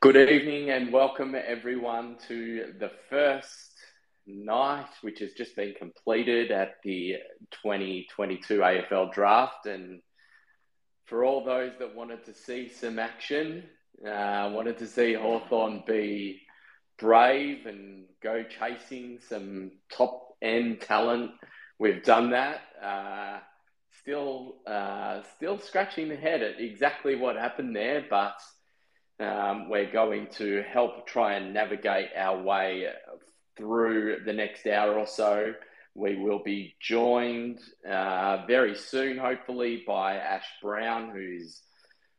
[0.00, 3.72] Good evening and welcome everyone to the first
[4.28, 7.16] night, which has just been completed at the
[7.64, 9.66] 2022 AFL draft.
[9.66, 10.00] And
[11.06, 13.64] for all those that wanted to see some action,
[14.06, 16.42] uh, wanted to see Hawthorn be
[16.96, 21.32] brave and go chasing some top end talent,
[21.80, 22.60] we've done that.
[22.80, 23.40] Uh,
[24.00, 28.40] still, uh, still scratching the head at exactly what happened there, but
[29.20, 32.88] um, we're going to help try and navigate our way
[33.56, 35.54] through the next hour or so.
[35.94, 41.60] We will be joined uh, very soon, hopefully, by Ash Browne, who's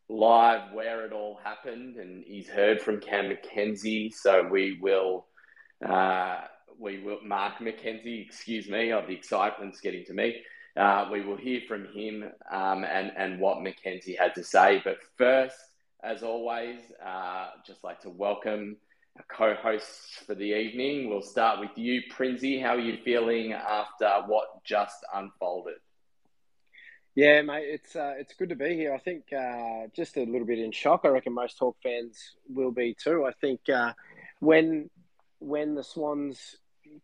[0.09, 4.09] live where it all happened, and he's heard from Cam Mackenzie.
[4.09, 5.27] So we will,
[5.88, 6.41] uh,
[6.77, 10.41] we will Mark McKenzie, excuse me, of the excitement's getting to me.
[10.76, 14.81] Uh, we will hear from him um, and and what McKenzie had to say.
[14.84, 15.55] But first,
[16.03, 18.77] as always, uh, just like to welcome
[19.17, 21.10] our co-hosts for the evening.
[21.10, 22.62] We'll start with you, Prinzy.
[22.62, 25.76] How are you feeling after what just unfolded?
[27.15, 28.93] Yeah, mate, it's uh, it's good to be here.
[28.93, 31.01] I think uh, just a little bit in shock.
[31.04, 33.26] I reckon most Hawk fans will be too.
[33.26, 33.93] I think uh,
[34.40, 34.90] when
[35.40, 36.55] when the Swans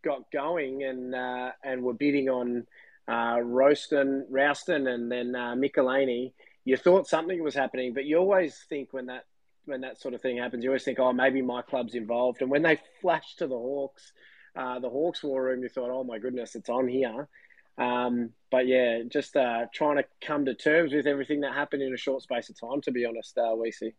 [0.03, 2.65] got going and uh, and were bidding on
[3.09, 6.31] uh, Royston, Rowston, and then uh, Michalanney,
[6.65, 9.23] you thought something was happening, but you always think when that
[9.65, 12.41] when that sort of thing happens, you always think, oh, maybe my club's involved.
[12.41, 14.11] And when they flashed to the Hawks,
[14.55, 17.27] uh, the Hawks war room, you thought, oh my goodness, it's on here.
[17.77, 21.93] Um, but yeah, just uh, trying to come to terms with everything that happened in
[21.93, 22.81] a short space of time.
[22.81, 23.93] To be honest, uh, we see.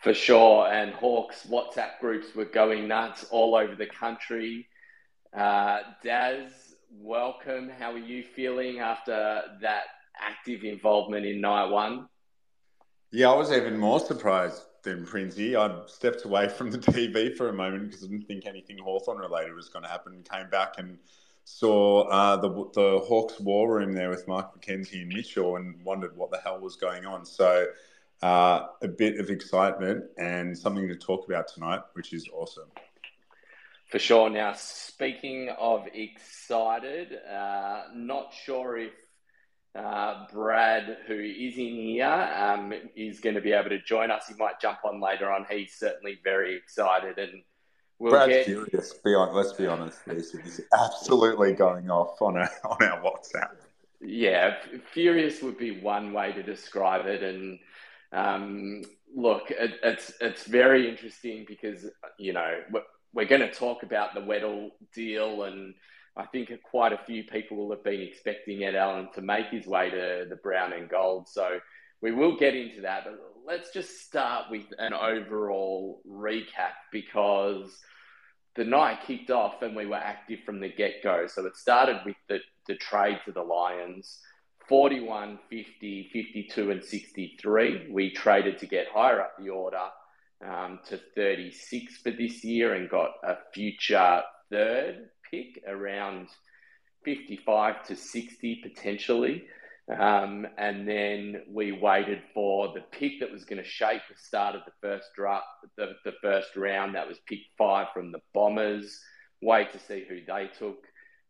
[0.00, 4.68] For sure, and Hawks WhatsApp groups were going nuts all over the country.
[5.36, 6.52] Uh, Daz,
[6.92, 7.68] welcome.
[7.68, 9.84] How are you feeling after that
[10.20, 12.08] active involvement in night one.
[13.10, 15.56] Yeah, I was even more surprised than Princey.
[15.56, 19.18] I stepped away from the TV for a moment because I didn't think anything Hawthorn
[19.18, 20.22] related was going to happen.
[20.30, 20.98] Came back and
[21.44, 26.16] saw uh, the the Hawks war room there with Mark McKenzie and Mitchell and wondered
[26.16, 27.24] what the hell was going on.
[27.24, 27.66] So
[28.22, 32.68] uh, a bit of excitement and something to talk about tonight, which is awesome.
[33.86, 34.28] For sure.
[34.28, 38.92] Now, speaking of excited, uh, not sure if
[39.74, 44.26] uh, Brad, who is in here, um, is going to be able to join us.
[44.28, 45.46] He might jump on later on.
[45.50, 47.42] He's certainly very excited, and
[47.98, 48.46] we'll Brad's get...
[48.46, 48.94] furious.
[49.04, 49.98] Be on, let's be honest.
[50.06, 53.56] He's absolutely going off on our on our WhatsApp.
[54.00, 54.56] Yeah,
[54.92, 57.58] furious would be one way to describe it, and
[58.12, 58.82] um,
[59.14, 61.86] look, it, it's it's very interesting because
[62.18, 62.60] you know
[63.12, 65.74] we're going to talk about the Weddle deal and
[66.18, 69.66] I think quite a few people will have been expecting Ed Allen to make his
[69.66, 71.28] way to the brown and gold.
[71.28, 71.60] So
[72.02, 73.04] we will get into that.
[73.04, 77.78] But let's just start with an overall recap because
[78.56, 81.28] the night kicked off and we were active from the get go.
[81.28, 84.18] So it started with the, the trade to the Lions
[84.68, 87.86] 41, 50, 52, and 63.
[87.90, 89.86] We traded to get higher up the order
[90.44, 96.28] um, to 36 for this year and got a future third pick around
[97.04, 99.44] 55 to 60 potentially.
[99.88, 104.54] Um, and then we waited for the pick that was going to shape the start
[104.54, 105.46] of the first draft,
[105.76, 106.94] the, the first round.
[106.94, 109.00] That was pick five from the Bombers.
[109.40, 110.84] Wait to see who they took.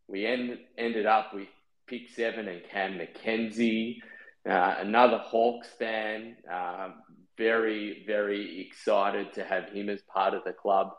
[0.07, 1.47] We end, ended up with
[1.87, 4.01] pick seven and Cam Mackenzie,
[4.47, 6.35] uh, another Hawks fan.
[6.51, 6.89] Uh,
[7.37, 10.91] very, very excited to have him as part of the club.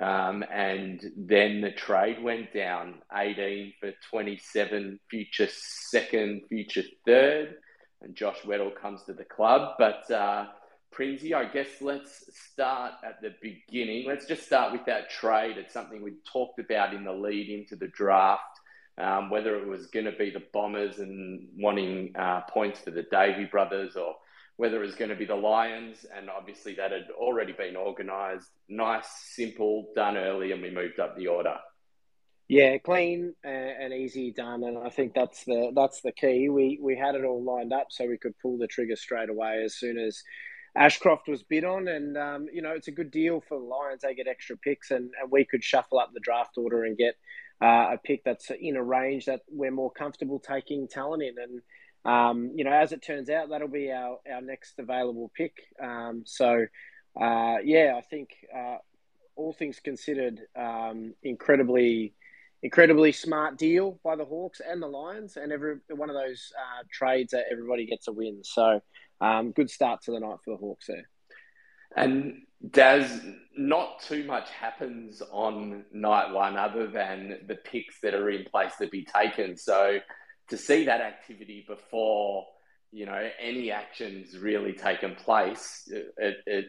[0.00, 7.56] Um, and then the trade went down 18 for 27, future second, future third.
[8.02, 9.76] And Josh Weddle comes to the club.
[9.78, 10.46] But uh,
[10.94, 14.06] Prinzy, I guess let's start at the beginning.
[14.06, 15.56] Let's just start with that trade.
[15.56, 18.60] It's something we talked about in the lead into the draft.
[18.98, 23.02] Um, whether it was going to be the Bombers and wanting uh, points for the
[23.02, 24.16] Davey brothers or
[24.56, 28.50] whether it was going to be the Lions, and obviously that had already been organised.
[28.68, 31.56] Nice, simple, done early, and we moved up the order.
[32.48, 36.48] Yeah, clean and easy done, and I think that's the that's the key.
[36.48, 39.62] We we had it all lined up so we could pull the trigger straight away
[39.64, 40.22] as soon as
[40.76, 44.02] Ashcroft was bid on, and um, you know it's a good deal for the Lions.
[44.02, 47.16] They get extra picks, and, and we could shuffle up the draft order and get
[47.60, 51.62] uh, a pick that's in a range that we're more comfortable taking talent in, and
[52.06, 55.54] um, you know, as it turns out, that'll be our, our next available pick.
[55.82, 56.66] Um, so,
[57.20, 58.76] uh, yeah, I think uh,
[59.34, 62.14] all things considered, um, incredibly,
[62.62, 66.84] incredibly smart deal by the Hawks and the Lions, and every one of those uh,
[66.92, 68.40] trades that everybody gets a win.
[68.44, 68.80] So,
[69.20, 71.08] um, good start to the night for the Hawks there.
[71.96, 73.20] And Daz,
[73.56, 78.72] not too much happens on night one other than the picks that are in place
[78.80, 79.56] to be taken.
[79.56, 79.98] So
[80.48, 82.46] to see that activity before
[82.92, 86.66] you know any actions really taken place, it, it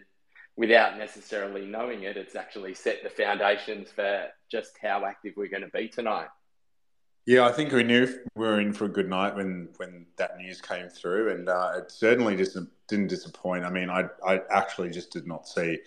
[0.56, 5.63] without necessarily knowing it, it's actually set the foundations for just how active we're going
[5.63, 6.27] to be tonight.
[7.27, 10.38] Yeah, I think we knew we were in for a good night when, when that
[10.38, 12.38] news came through, and uh, it certainly
[12.88, 13.65] didn't disappoint.
[13.65, 15.79] I mean, I I actually just did not see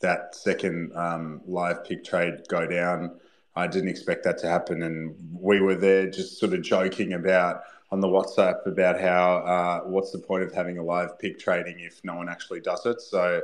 [0.00, 3.20] that second um, live pick trade go down.
[3.58, 7.64] I didn't expect that to happen, and we were there just sort of joking about
[7.90, 11.80] on the WhatsApp about how uh, what's the point of having a live pick trading
[11.80, 13.00] if no one actually does it.
[13.00, 13.42] So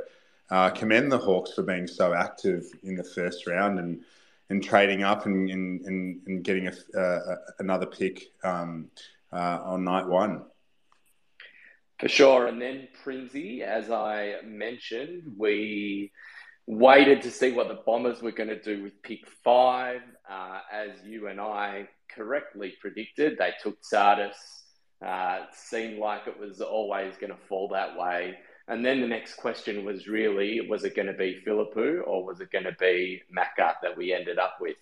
[0.49, 4.05] uh, commend the Hawks for being so active in the first round and
[4.49, 8.89] and trading up and and, and, getting a, uh, another pick um,
[9.33, 10.43] uh, on night one.
[11.99, 16.11] For sure, and then Prinsey, as I mentioned, we
[16.67, 20.01] waited to see what the Bombers were going to do with pick five.
[20.29, 24.35] Uh, as you and I correctly predicted, they took Tsatas.
[25.05, 28.35] Uh, it seemed like it was always going to fall that way.
[28.67, 32.41] And then the next question was really, was it going to be Phillipou or was
[32.41, 34.77] it going to be Macca that we ended up with?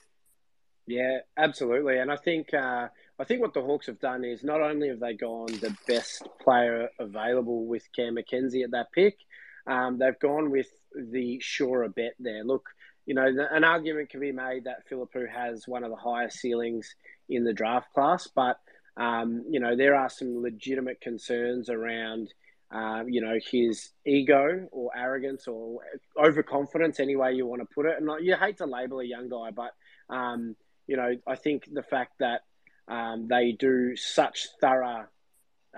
[0.86, 1.98] Yeah, absolutely.
[1.98, 2.88] And I think uh,
[3.20, 6.28] I think what the Hawks have done is not only have they gone the best
[6.42, 9.18] player available with Cam Mackenzie at that pick,
[9.66, 12.44] um, they've gone with the surer bet there.
[12.44, 12.69] Look,
[13.06, 16.95] you know, an argument can be made that Phillipou has one of the highest ceilings
[17.30, 18.60] in the draft class, but
[18.95, 22.30] um, you know there are some legitimate concerns around
[22.74, 25.81] um, you know, his ego or arrogance or
[26.18, 27.98] overconfidence, any way you want to put it.
[28.00, 29.74] And you hate to label a young guy, but,
[30.10, 30.56] um,
[30.88, 32.42] you know, I think the fact that
[32.88, 35.06] um, they do such thorough,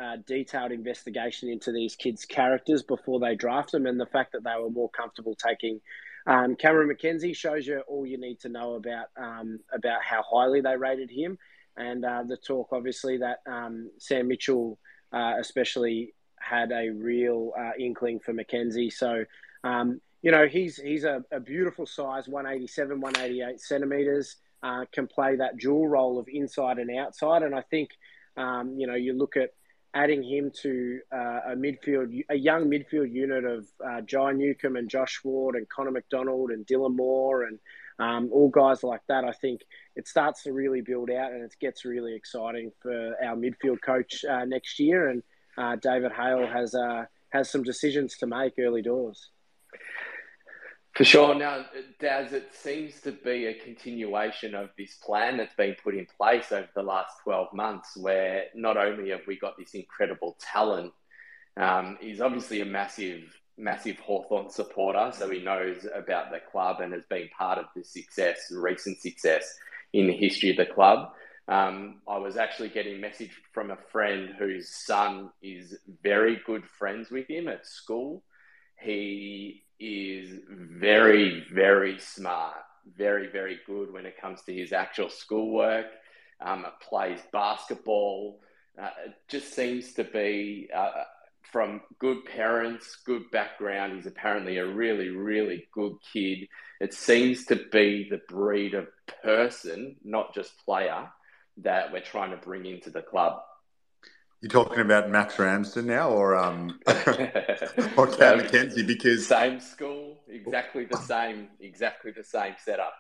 [0.01, 4.43] uh, detailed investigation into these kids' characters before they draft them, and the fact that
[4.43, 5.79] they were more comfortable taking
[6.27, 10.61] um, Cameron Mackenzie shows you all you need to know about um, about how highly
[10.61, 11.37] they rated him,
[11.77, 14.79] and uh, the talk obviously that um, Sam Mitchell,
[15.13, 18.89] uh, especially had a real uh, inkling for Mackenzie.
[18.89, 19.25] So,
[19.63, 25.35] um, you know, he's he's a, a, beautiful size, 187, 188 centimeters, uh, can play
[25.35, 27.43] that dual role of inside and outside.
[27.43, 27.91] And I think,
[28.35, 29.51] um, you know, you look at
[29.95, 34.89] adding him to uh, a midfield, a young midfield unit of uh, Jai Newcombe and
[34.89, 37.57] Josh Ward and Connor Macdonald and Dylan Moore and
[37.97, 39.23] um, all guys like that.
[39.23, 39.61] I think
[39.95, 44.25] it starts to really build out and it gets really exciting for our midfield coach
[44.25, 45.07] uh, next year.
[45.07, 45.23] And
[45.57, 49.29] uh, David Hale has uh, has some decisions to make early doors.
[50.95, 51.35] For sure.
[51.35, 51.65] Now,
[51.99, 56.53] Daz, it seems to be a continuation of this plan that's been put in place
[56.53, 60.93] over the last 12 months, where not only have we got this incredible talent,
[61.57, 63.23] um, he's obviously a massive,
[63.57, 67.83] massive Hawthorn supporter, so he knows about the club and has been part of the
[67.83, 69.53] success, recent success
[69.91, 71.09] in the history of the club.
[71.49, 76.65] Um, I was actually getting a message from a friend whose son is very good
[76.65, 78.23] friends with him at school.
[78.79, 82.55] He is very, very smart,
[82.97, 85.87] very, very good when it comes to his actual schoolwork.
[86.41, 88.41] Um, plays basketball.
[88.81, 88.89] Uh,
[89.29, 90.91] just seems to be uh,
[91.51, 93.95] from good parents, good background.
[93.95, 96.47] He's apparently a really, really good kid.
[96.81, 98.87] It seems to be the breed of
[99.23, 101.09] person, not just player,
[101.57, 103.39] that we're trying to bring into the club.
[104.45, 106.79] You're talking about Max Ramsden now, or um,
[107.97, 108.83] or Cam Mackenzie?
[108.83, 112.93] Because same school, exactly the same, exactly the same setup.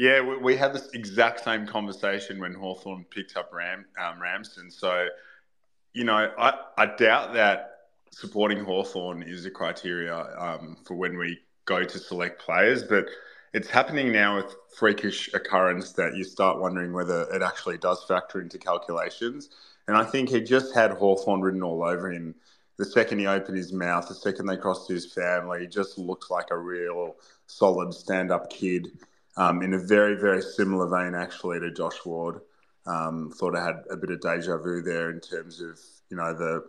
[0.00, 4.68] Yeah, we, we had this exact same conversation when Hawthorn picked up Ram um, Ramsden.
[4.68, 5.06] So,
[5.92, 7.70] you know, I, I doubt that
[8.10, 13.06] supporting Hawthorn is a criteria um, for when we go to select players, but
[13.54, 18.40] it's happening now with freakish occurrence that you start wondering whether it actually does factor
[18.40, 19.50] into calculations.
[19.90, 22.36] And I think he just had Hawthorn written all over him.
[22.76, 26.30] The second he opened his mouth, the second they crossed his family, he just looked
[26.30, 27.16] like a real
[27.48, 28.86] solid stand up kid
[29.36, 32.40] um, in a very, very similar vein, actually, to Josh Ward.
[32.86, 36.34] Um, thought I had a bit of deja vu there in terms of, you know,
[36.34, 36.64] the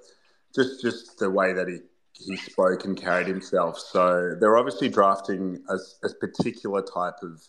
[0.56, 1.78] just just the way that he
[2.14, 3.78] he spoke and carried himself.
[3.78, 7.40] So they're obviously drafting a, a particular type of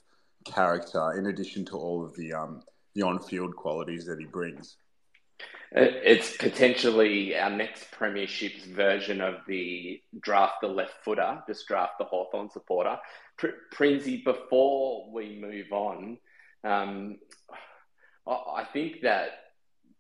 [0.45, 2.63] character in addition to all of the um,
[2.95, 4.77] the on-field qualities that he brings.
[5.75, 12.05] It's potentially our next premierships version of the draft the left footer, just draft the
[12.05, 12.99] Hawthorn supporter.
[13.39, 16.19] Pr- Prinsey, before we move on,
[16.63, 17.17] um,
[18.27, 19.31] I think that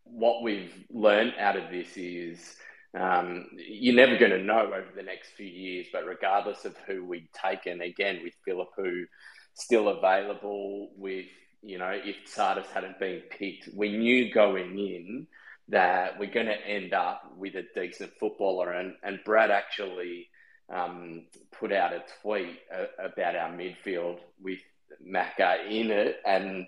[0.05, 2.57] what we've learned out of this is
[2.99, 5.87] um, you're never going to know over the next few years.
[5.91, 9.07] But regardless of who we take, and again with Phillipou
[9.55, 11.26] still available, with
[11.62, 15.26] you know if Tsatas hadn't been picked, we knew going in
[15.73, 18.71] that we're going to end up with a decent footballer.
[18.71, 20.29] And and Brad actually
[20.73, 24.61] um, put out a tweet uh, about our midfield with
[25.05, 26.67] Macca in it, and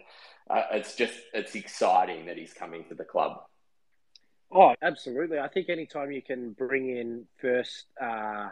[0.50, 3.42] uh, it's just it's exciting that he's coming to the club.
[4.50, 5.38] Oh, absolutely.
[5.38, 8.48] I think anytime you can bring in first uh,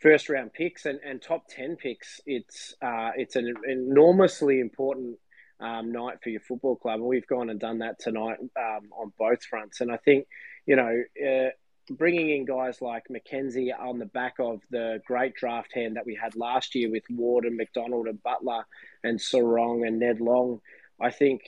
[0.00, 5.18] first round picks and, and top ten picks, it's uh, it's an enormously important
[5.60, 7.00] um, night for your football club.
[7.00, 9.80] And we've gone and done that tonight um, on both fronts.
[9.80, 10.26] And I think
[10.66, 11.02] you know.
[11.24, 11.50] Uh,
[11.90, 16.16] bringing in guys like Mackenzie on the back of the great draft hand that we
[16.20, 18.66] had last year with Ward and McDonald and Butler
[19.04, 20.60] and Serong and Ned Long,
[21.00, 21.42] I think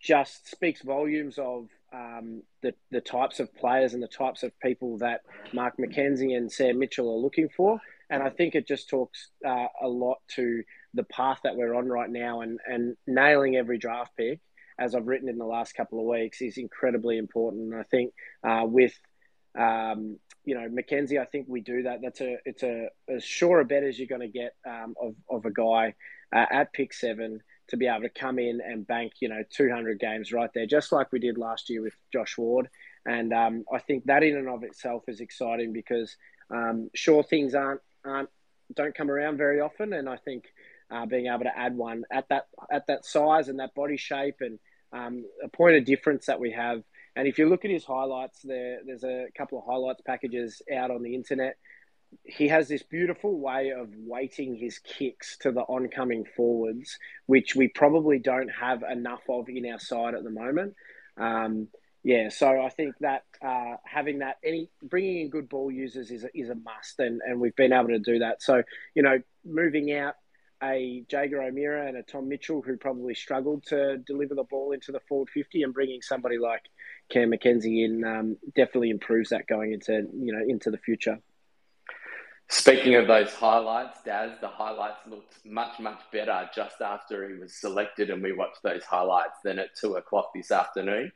[0.00, 4.98] just speaks volumes of um, the the types of players and the types of people
[4.98, 7.80] that Mark McKenzie and Sam Mitchell are looking for.
[8.10, 10.62] And I think it just talks uh, a lot to
[10.94, 14.40] the path that we're on right now, and and nailing every draft pick,
[14.78, 17.74] as I've written in the last couple of weeks, is incredibly important.
[17.74, 18.94] I think uh, with
[19.58, 22.00] um, you know Mackenzie, I think we do that.
[22.02, 25.14] That's a it's a as sure a bet as you're going to get um, of
[25.28, 25.94] of a guy
[26.34, 30.00] uh, at pick seven to be able to come in and bank, you know, 200
[30.00, 32.68] games right there, just like we did last year with Josh Ward.
[33.04, 36.16] And um, I think that in and of itself is exciting because
[36.50, 38.30] um, sure things aren't aren't
[38.74, 40.44] don't come around very often, and I think
[40.90, 44.36] uh, being able to add one at that at that size and that body shape
[44.40, 44.58] and
[44.92, 46.82] um, a point of difference that we have.
[47.16, 50.90] And if you look at his highlights, there there's a couple of highlights packages out
[50.90, 51.56] on the internet
[52.24, 57.68] he has this beautiful way of weighting his kicks to the oncoming forwards, which we
[57.68, 60.74] probably don't have enough of in our side at the moment.
[61.16, 61.68] Um,
[62.04, 66.24] yeah, so I think that uh, having that any bringing in good ball users is
[66.24, 68.42] a, is a must, and, and we've been able to do that.
[68.42, 68.62] So
[68.94, 70.14] you know, moving out
[70.62, 74.92] a Jaeger O'Meara and a Tom Mitchell who probably struggled to deliver the ball into
[74.92, 76.62] the forward fifty, and bringing somebody like
[77.10, 81.18] Cam Mackenzie in um, definitely improves that going into you know into the future.
[82.50, 87.54] Speaking of those highlights, Daz, the highlights looked much, much better just after he was
[87.54, 91.12] selected, and we watched those highlights than at two o'clock this afternoon.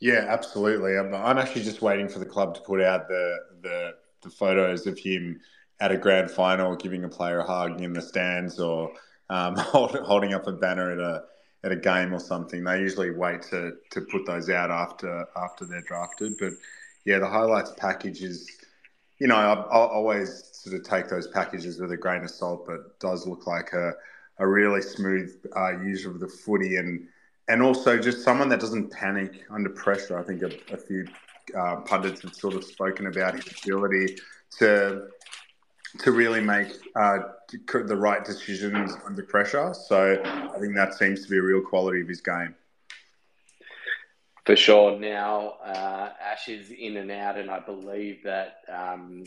[0.00, 0.96] Yeah, absolutely.
[0.96, 4.86] I'm, I'm actually just waiting for the club to put out the, the the photos
[4.86, 5.40] of him
[5.80, 8.92] at a grand final, giving a player a hug in the stands, or
[9.30, 11.24] um, hold, holding up a banner at a
[11.64, 12.64] at a game or something.
[12.64, 16.34] They usually wait to to put those out after after they're drafted.
[16.38, 16.52] But
[17.04, 18.48] yeah, the highlights package is
[19.18, 22.66] you know, I, I always sort of take those packages with a grain of salt,
[22.66, 23.92] but does look like a,
[24.38, 27.06] a really smooth uh, user of the footy and
[27.50, 30.18] and also just someone that doesn't panic under pressure.
[30.18, 31.06] I think a, a few
[31.58, 34.18] uh, pundits have sort of spoken about his ability
[34.58, 35.08] to
[36.00, 37.18] to really make uh,
[37.50, 39.74] the right decisions under pressure.
[39.74, 42.54] So I think that seems to be a real quality of his game.
[44.44, 44.98] For sure.
[44.98, 49.24] Now, uh, Ash is in and out, and I believe that um,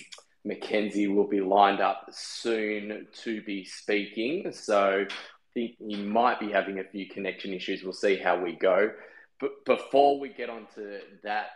[0.47, 4.51] McKenzie will be lined up soon to be speaking.
[4.51, 7.83] So I think he might be having a few connection issues.
[7.83, 8.91] We'll see how we go.
[9.39, 11.47] But before we get onto that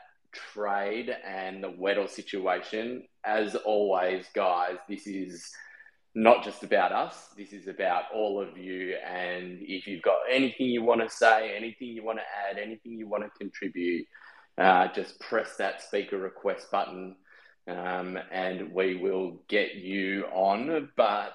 [0.53, 5.51] trade and the Weddle situation, as always, guys, this is
[6.13, 7.29] not just about us.
[7.37, 8.95] This is about all of you.
[8.95, 12.93] And if you've got anything you want to say, anything you want to add, anything
[12.93, 14.07] you want to contribute,
[14.57, 17.15] uh, just press that speaker request button
[17.67, 20.89] um, and we will get you on.
[20.95, 21.33] But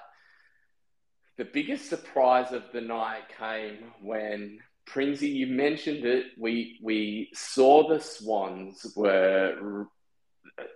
[1.37, 6.27] the biggest surprise of the night came when Prinsey, you mentioned it.
[6.37, 9.87] We we saw the Swans were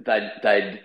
[0.05, 0.81] they they'd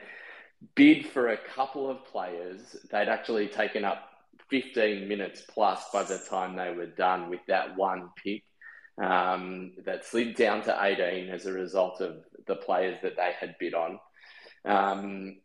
[0.74, 2.76] bid for a couple of players.
[2.90, 4.02] They'd actually taken up
[4.50, 8.42] 15 minutes plus by the time they were done with that one pick
[9.00, 13.56] um, that slid down to 18 as a result of the players that they had
[13.58, 13.98] bid on.
[14.64, 15.36] Um,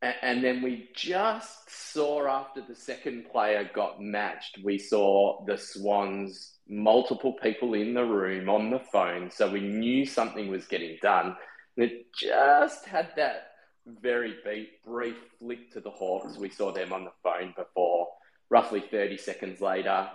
[0.00, 6.51] and then we just saw after the second player got matched, we saw the Swans,
[6.68, 9.30] multiple people in the room on the phone.
[9.30, 11.36] So we knew something was getting done.
[11.76, 13.52] And it just had that
[13.86, 14.36] very
[14.84, 16.38] brief flick to the Hawks.
[16.38, 18.08] We saw them on the phone before.
[18.50, 20.08] Roughly 30 seconds later,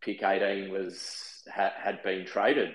[0.00, 2.74] pick 18 was ha, had been traded.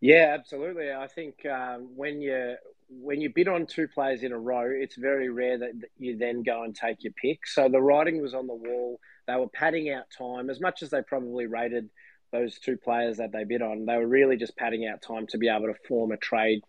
[0.00, 0.92] Yeah, absolutely.
[0.92, 2.56] I think um, when you
[2.88, 6.42] when you bid on two players in a row, it's very rare that you then
[6.42, 7.46] go and take your pick.
[7.46, 9.00] So the writing was on the wall.
[9.26, 11.88] They were padding out time as much as they probably rated
[12.32, 13.86] those two players that they bid on.
[13.86, 16.62] They were really just padding out time to be able to form a trade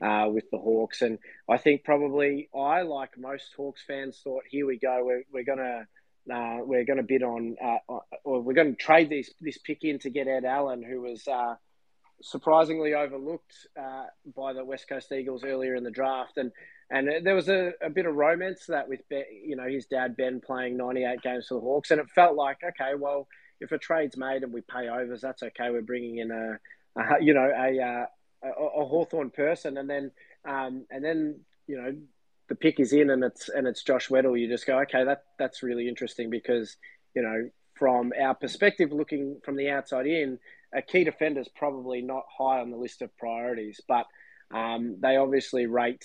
[0.00, 1.02] uh, with the Hawks.
[1.02, 5.44] And I think probably I, like most Hawks fans, thought, here we go, we're, we're
[5.44, 5.86] going to.
[6.30, 7.78] Uh, we're going to bid on, uh,
[8.24, 11.26] or we're going to trade this this pick in to get Ed Allen, who was
[11.26, 11.54] uh,
[12.22, 14.04] surprisingly overlooked uh,
[14.36, 16.52] by the West Coast Eagles earlier in the draft, and
[16.90, 20.16] and there was a, a bit of romance that with ben, you know his dad
[20.16, 23.26] Ben playing 98 games for the Hawks, and it felt like okay, well
[23.60, 25.70] if a trade's made and we pay overs, that's okay.
[25.70, 26.58] We're bringing in a,
[27.00, 28.06] a you know a, uh,
[28.42, 30.10] a a Hawthorn person, and then
[30.48, 31.96] um, and then you know
[32.48, 34.38] the pick is in and it's and it's Josh Weddle.
[34.38, 36.76] You just go okay, that that's really interesting because
[37.14, 37.50] you know
[37.80, 40.38] from our perspective, looking from the outside in,
[40.72, 44.06] a key defender is probably not high on the list of priorities, but
[44.52, 46.04] um, they obviously rate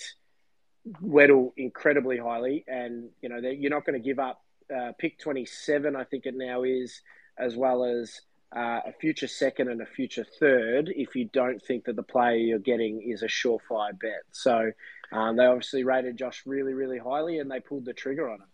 [1.02, 4.40] Weddle incredibly highly, and you know you're not going to give up
[4.74, 7.00] uh, pick 27, I think it now is,
[7.38, 8.20] as well as
[8.54, 12.36] uh, a future second and a future third if you don't think that the player
[12.36, 14.22] you're getting is a surefire bet.
[14.30, 14.70] So
[15.12, 18.48] um, they obviously rated Josh really, really highly and they pulled the trigger on him.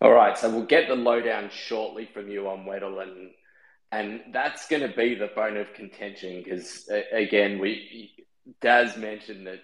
[0.00, 3.30] All right, so we'll get the lowdown shortly from you on Weddle, and
[3.96, 8.12] and that's going to be the bone of contention because again, we
[8.60, 9.60] Daz mentioned that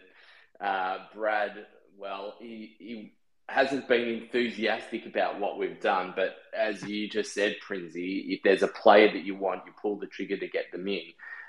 [0.64, 1.66] uh, Brad,
[1.98, 3.12] well, he, he
[3.48, 6.14] hasn't been enthusiastic about what we've done.
[6.16, 9.98] But as you just said, Prinzi, if there's a player that you want, you pull
[9.98, 11.02] the trigger to get them in.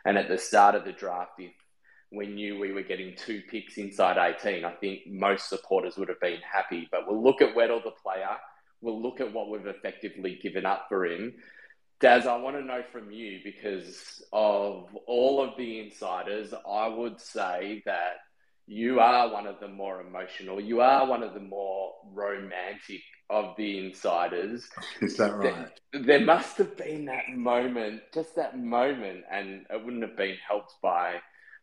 [0.06, 1.54] And at the start of the draft, if
[2.12, 6.20] we knew we were getting two picks inside 18, I think most supporters would have
[6.20, 6.88] been happy.
[6.92, 8.36] But we'll look at Weddle, the player.
[8.82, 11.34] We'll look at what we've effectively given up for him.
[12.04, 17.22] Daz, I want to know from you because of all of the insiders, I would
[17.22, 18.16] say that
[18.68, 23.56] you are one of the more emotional, you are one of the more romantic of
[23.56, 24.68] the insiders.
[25.02, 25.70] Is that right?
[25.94, 30.36] There, there, must have been that moment, just that moment, and it wouldn't have been
[30.46, 31.22] helped by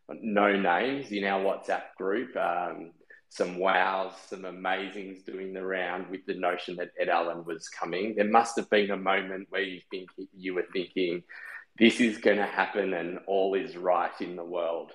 [0.09, 2.35] no names in our WhatsApp group.
[2.35, 2.93] Um,
[3.31, 8.13] some wows, some amazings doing the round with the notion that Ed Allen was coming.
[8.13, 11.23] There must have been a moment where you think you were thinking,
[11.79, 14.91] this is going to happen and all is right in the world.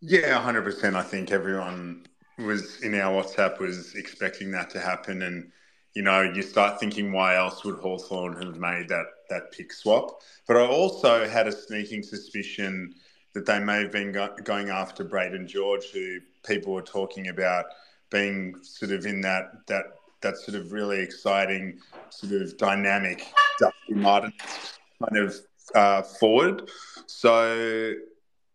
[0.00, 0.94] Yeah, hundred percent.
[0.94, 2.06] I think everyone
[2.38, 5.50] was in our WhatsApp was expecting that to happen, and
[5.94, 10.20] you know, you start thinking, why else would Hawthorn have made that that pick swap?
[10.46, 12.94] But I also had a sneaking suspicion
[13.34, 17.66] that they may have been go- going after Brayden George, who people were talking about
[18.10, 19.84] being sort of in that that
[20.20, 21.78] that sort of really exciting,
[22.10, 23.26] sort of dynamic
[23.58, 24.32] Dusty Martin
[25.00, 25.34] kind of
[25.74, 26.70] uh, forward.
[27.06, 27.94] So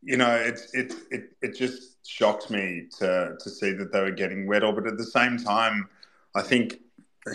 [0.04, 4.12] you know, it's it it it just shocked me to to see that they were
[4.12, 5.90] getting Weddle, but at the same time,
[6.36, 6.80] I think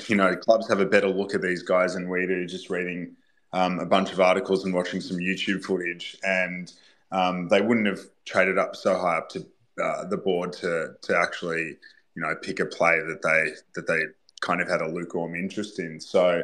[0.06, 2.46] you know clubs have a better look at these guys than we do.
[2.46, 3.14] Just reading
[3.52, 6.72] um, a bunch of articles and watching some YouTube footage, and
[7.10, 9.46] um, they wouldn't have traded up so high up to
[9.80, 11.76] uh, the board to to actually
[12.14, 14.02] you know pick a player that they that they
[14.40, 16.00] kind of had a lukewarm interest in.
[16.00, 16.42] So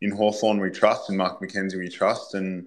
[0.00, 2.66] in Hawthorn we trust, and Mark McKenzie we trust, and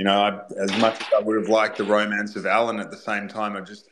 [0.00, 2.90] you know, I, as much as I would have liked the romance of Allen, at
[2.90, 3.86] the same time, I just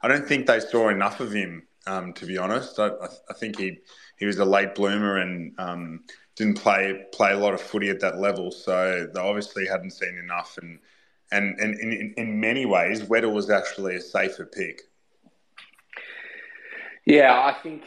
[0.00, 1.62] I don't think they saw enough of him.
[1.86, 2.90] Um, to be honest, I,
[3.30, 3.78] I, think he
[4.16, 8.00] he was a late bloomer and um, didn't play play a lot of footy at
[8.00, 8.50] that level.
[8.50, 10.58] So they obviously hadn't seen enough.
[10.60, 10.80] And
[11.30, 14.82] and, and in, in many ways, Weddle was actually a safer pick.
[17.06, 17.84] Yeah, I think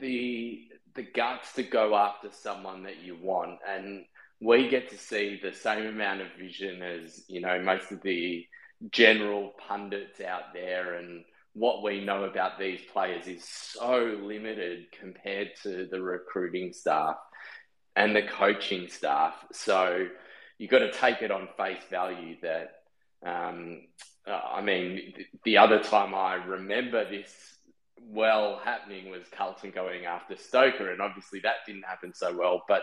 [0.00, 0.62] the
[0.94, 4.04] the guts to go after someone that you want and
[4.40, 8.44] we get to see the same amount of vision as you know most of the
[8.90, 15.50] general pundits out there and what we know about these players is so limited compared
[15.62, 17.16] to the recruiting staff
[17.94, 19.34] and the coaching staff.
[19.52, 20.06] So
[20.58, 22.72] you've got to take it on face value that
[23.24, 23.80] um,
[24.26, 27.32] i mean the other time i remember this
[28.08, 32.82] well happening was carlton going after stocker and obviously that didn't happen so well but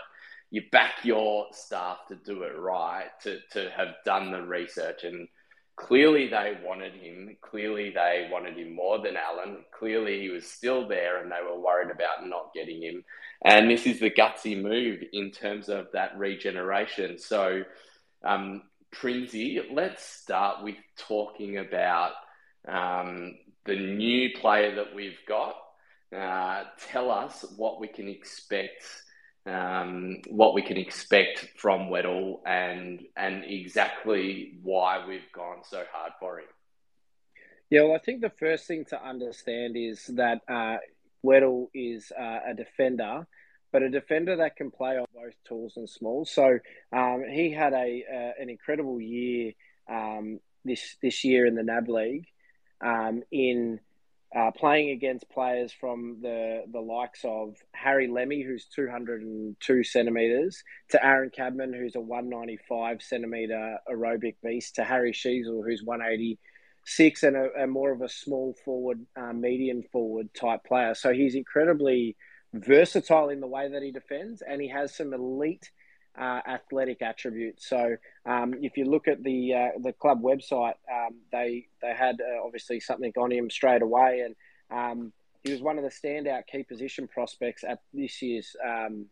[0.54, 5.02] you back your staff to do it right, to, to have done the research.
[5.02, 5.26] And
[5.74, 7.36] clearly they wanted him.
[7.40, 9.64] Clearly they wanted him more than Allen.
[9.76, 13.04] Clearly he was still there and they were worried about not getting him.
[13.44, 17.18] And this is the gutsy move in terms of that regeneration.
[17.18, 17.64] So,
[18.22, 22.12] um, Prinsey, let's start with talking about
[22.68, 25.56] um, the new player that we've got.
[26.14, 28.84] Uh, tell us what we can expect
[29.46, 36.12] um, what we can expect from Weddle and and exactly why we've gone so hard
[36.18, 36.46] for him.
[37.68, 40.76] Yeah, well, I think the first thing to understand is that uh,
[41.24, 43.26] Weddle is uh, a defender
[43.74, 46.30] but a defender that can play on both talls and smalls.
[46.30, 46.60] So
[46.92, 49.52] um, he had a uh, an incredible year
[49.90, 52.26] um, this this year in the NAB League
[52.84, 53.80] um, in
[54.36, 61.04] uh, playing against players from the the likes of Harry Lemmey, who's 202 centimeters, to
[61.04, 67.62] Aaron Cadman, who's a 195 centimeter aerobic beast, to Harry Sheezel, who's 186 and a,
[67.62, 70.94] a more of a small forward, uh, medium forward type player.
[70.94, 72.16] So he's incredibly
[72.52, 75.70] versatile in the way that he defends, and he has some elite
[76.18, 77.68] uh, athletic attributes.
[77.68, 77.96] So
[78.26, 82.44] um, if you look at the uh, the club website, um, they they had uh,
[82.44, 84.36] obviously something on him straight away, and
[84.70, 89.06] um, he was one of the standout key position prospects at this year's um,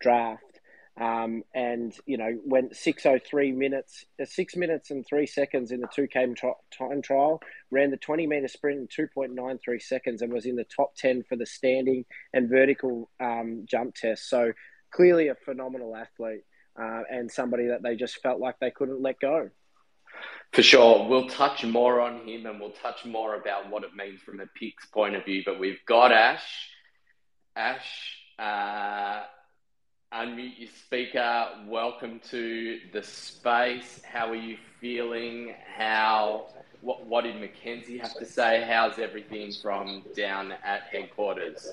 [0.00, 0.42] draft.
[0.98, 5.70] Um, and you know, went six oh three minutes, uh, six minutes and three seconds
[5.70, 6.26] in the two k
[6.78, 7.42] time trial.
[7.70, 10.64] Ran the twenty meter sprint in two point nine three seconds, and was in the
[10.64, 14.30] top ten for the standing and vertical um, jump test.
[14.30, 14.52] So
[14.96, 16.44] clearly a phenomenal athlete
[16.80, 19.50] uh, and somebody that they just felt like they couldn't let go.
[20.52, 21.06] For sure.
[21.06, 24.46] We'll touch more on him and we'll touch more about what it means from a
[24.46, 25.42] Picks point of view.
[25.44, 26.70] But we've got Ash.
[27.54, 29.24] Ash, uh,
[30.14, 31.48] unmute your speaker.
[31.66, 34.00] Welcome to the space.
[34.10, 35.54] How are you feeling?
[35.76, 36.46] How
[36.80, 38.64] what, what did Mackenzie have to say?
[38.66, 41.68] How's everything from down at headquarters?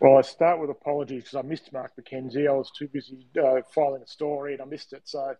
[0.00, 2.48] Well, I start with apologies because I missed Mark McKenzie.
[2.48, 5.02] I was too busy uh, filing a story and I missed it.
[5.04, 5.34] So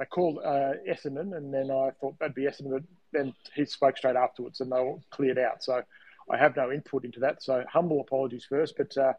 [0.00, 3.96] I called uh, Essendon and then I thought that'd be Essendon, but then he spoke
[3.96, 5.62] straight afterwards and they were cleared out.
[5.62, 5.82] So
[6.30, 7.42] I have no input into that.
[7.42, 9.12] So humble apologies first, but uh,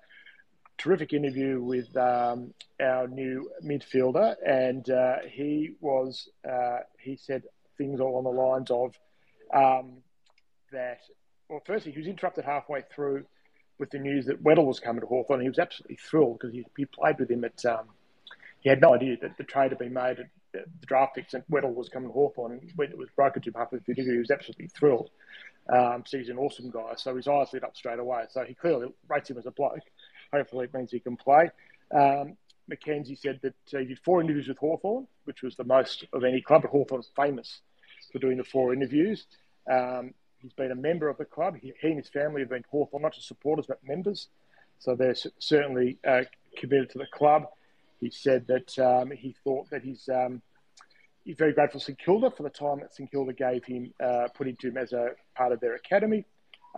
[0.78, 4.36] terrific interview with um, our new midfielder.
[4.46, 7.44] And uh, he was, uh, he said
[7.78, 8.96] things along the lines of
[9.54, 9.98] um,
[10.72, 11.00] that,
[11.48, 13.26] well, firstly, he was interrupted halfway through
[13.80, 16.66] with the news that Weddle was coming to Hawthorn, he was absolutely thrilled because he,
[16.78, 17.66] he played with him at.
[17.66, 17.86] Um,
[18.62, 21.44] he had no idea that the trade had been made at the draft picks and
[21.52, 22.60] Weddle was coming to Hawthorn.
[22.76, 25.10] When it was broken to him after the interview, he was absolutely thrilled.
[25.74, 26.94] Um, so he's an awesome guy.
[26.98, 28.24] So his eyes lit up straight away.
[28.32, 29.80] So he clearly rates him as a bloke.
[30.34, 31.52] Hopefully, it means he can play.
[31.96, 32.38] Um,
[32.68, 36.24] Mackenzie said that uh, he did four interviews with Hawthorn, which was the most of
[36.24, 36.64] any club.
[36.64, 37.62] But Hawthorn's famous
[38.12, 39.26] for doing the four interviews.
[39.72, 41.58] Um, He's been a member of the club.
[41.62, 44.28] He, he and his family have been Hawthorn, not just supporters, but members.
[44.80, 46.22] So they're certainly uh,
[46.58, 47.48] committed to the club.
[48.00, 50.42] He said that um, he thought that he's, um,
[51.26, 54.30] he's very grateful to St Kilda for the time that St Kilda gave him, uh,
[54.34, 56.26] put into him as a part of their academy.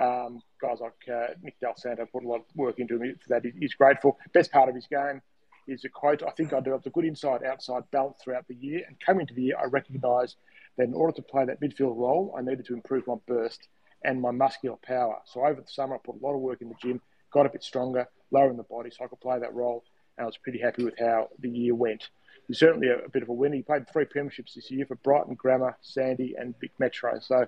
[0.01, 3.29] Um, guys like uh, Nick Dal Santo put a lot of work into him for
[3.29, 3.51] that.
[3.59, 4.17] He's grateful.
[4.33, 5.21] Best part of his game
[5.67, 8.83] is a quote I think I developed a good inside outside balance throughout the year.
[8.87, 10.37] And coming into the year, I recognised
[10.77, 13.67] that in order to play that midfield role, I needed to improve my burst
[14.03, 15.17] and my muscular power.
[15.25, 17.49] So over the summer, I put a lot of work in the gym, got a
[17.49, 19.83] bit stronger, lowering the body so I could play that role.
[20.17, 22.09] And I was pretty happy with how the year went.
[22.47, 23.55] He's certainly a, a bit of a winner.
[23.55, 27.19] He played three premierships this year for Brighton, Grammar, Sandy, and Vic Metro.
[27.19, 27.45] So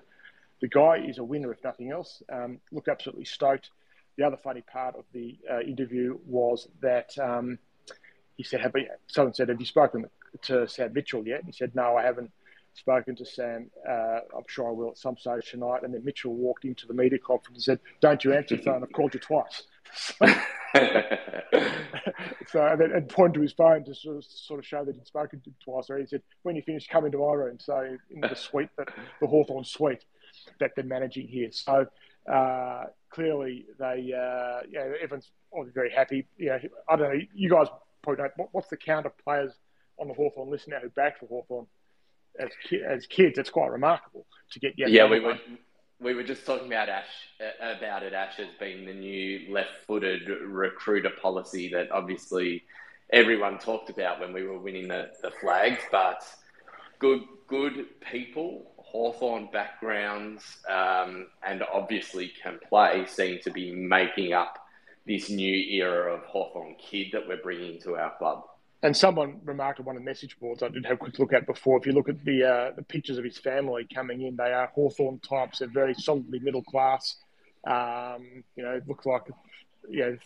[0.60, 2.22] the guy is a winner, if nothing else.
[2.32, 3.70] Um, look, absolutely stoked.
[4.16, 7.58] The other funny part of the uh, interview was that um,
[8.36, 10.08] he said, have you, someone said, have you spoken
[10.42, 11.40] to Sam Mitchell yet?
[11.40, 12.30] And he said, no, I haven't
[12.74, 13.70] spoken to Sam.
[13.88, 15.82] Uh, I'm sure I will at some stage tonight.
[15.82, 18.82] And then Mitchell walked into the media conference and said, "Don't you answer the phone?
[18.82, 19.62] I've called you twice."
[22.48, 24.94] so, and, then, and pointed to his phone to sort of, sort of show that
[24.94, 25.88] he'd spoken to him twice.
[25.90, 28.88] Or he said, "When you finish, come into my room." So in the suite that
[29.20, 30.04] the Hawthorn suite
[30.60, 31.50] that they're managing here.
[31.52, 31.86] So
[32.30, 36.26] uh, clearly they, uh, yeah, everyone's obviously very happy.
[36.38, 36.58] Know,
[36.88, 37.20] I don't know.
[37.34, 37.68] You guys
[38.02, 39.52] probably know what's the count of players
[39.98, 41.66] on the Hawthorn list now who backed for Hawthorn
[42.38, 44.74] as ki- as kids, it's quite remarkable to get.
[44.76, 45.38] Yeah, we were
[46.00, 47.04] we were just talking about Ash
[47.40, 48.12] uh, about it.
[48.12, 52.64] Ash has been the new left-footed recruiter policy that obviously
[53.12, 56.22] everyone talked about when we were winning the, the flags, but
[56.98, 64.58] good good people, Hawthorn backgrounds, um, and obviously can play seem to be making up
[65.06, 68.44] this new era of Hawthorn kid that we're bringing to our club.
[68.84, 71.32] And someone remarked on one of the message boards I did have a quick look
[71.32, 71.78] at before.
[71.78, 74.66] If you look at the uh, the pictures of his family coming in, they are
[74.74, 75.60] Hawthorn types.
[75.60, 77.16] They're very solidly middle class.
[77.66, 79.22] Um, you know, look like
[79.88, 80.16] you know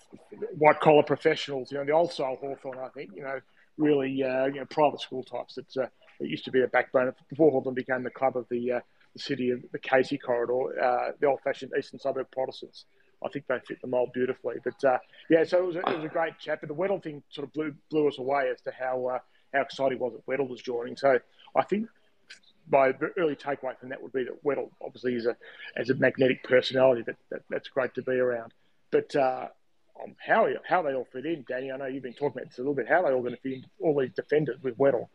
[0.56, 1.70] white collar professionals.
[1.70, 3.12] You know, the old style Hawthorn, I think.
[3.14, 3.38] You know,
[3.76, 5.54] really uh, you know private school types.
[5.54, 5.86] That uh,
[6.18, 8.80] it used to be a backbone before Hawthorn became the club of the uh,
[9.14, 12.86] the city of the Casey corridor, uh, the old fashioned eastern suburb Protestants.
[13.24, 14.56] I think they fit the mold beautifully.
[14.62, 16.60] But uh, yeah, so it was, a, it was a great chat.
[16.60, 19.18] But the Weddle thing sort of blew blew us away as to how uh,
[19.52, 20.96] how excited was that Weddle was joining.
[20.96, 21.18] So
[21.56, 21.88] I think
[22.70, 25.36] my early takeaway from that would be that Weddle obviously is a
[25.76, 28.52] as a magnetic personality that, that that's great to be around.
[28.90, 29.48] But uh,
[30.02, 31.72] um, how how they all fit in, Danny.
[31.72, 32.88] I know you've been talking about this a little bit.
[32.88, 33.64] How are they all going to fit in?
[33.80, 35.08] All these defenders with Weddle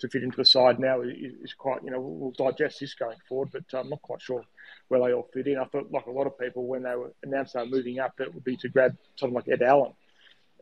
[0.00, 1.82] to fit into the side now is, is quite.
[1.84, 4.44] You know, we'll digest this going forward, but I'm not quite sure
[4.88, 5.58] where they all fit in.
[5.58, 8.14] I thought, like a lot of people, when they were announced they were moving up,
[8.20, 9.92] it would be to grab someone like Ed Allen.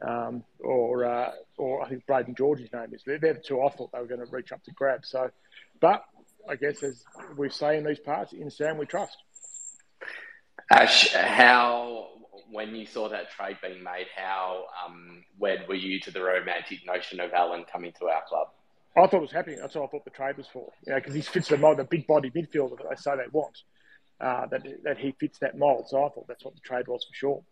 [0.02, 3.02] Um, or uh, or I think Braden George's name is.
[3.06, 5.04] They're, they're the two I thought they were going to reach up to grab.
[5.04, 5.30] So,
[5.80, 6.04] but
[6.48, 7.04] I guess as
[7.36, 9.16] we say in these parts, in Sam we trust.
[10.70, 12.08] Ash, how
[12.50, 16.86] when you saw that trade being made, how um, wed were you to the romantic
[16.86, 18.48] notion of Allen coming to our club?
[18.96, 19.58] I thought it was happening.
[19.60, 20.70] That's what I thought the trade was for.
[20.86, 23.28] You know, because he fits the mold, the big body midfielder that they say they
[23.32, 23.58] want.
[24.20, 25.88] Uh, that that he fits that mold.
[25.88, 27.42] So I thought that's what the trade was for sure.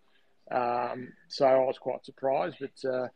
[0.50, 3.08] Um, so I was quite surprised, but uh,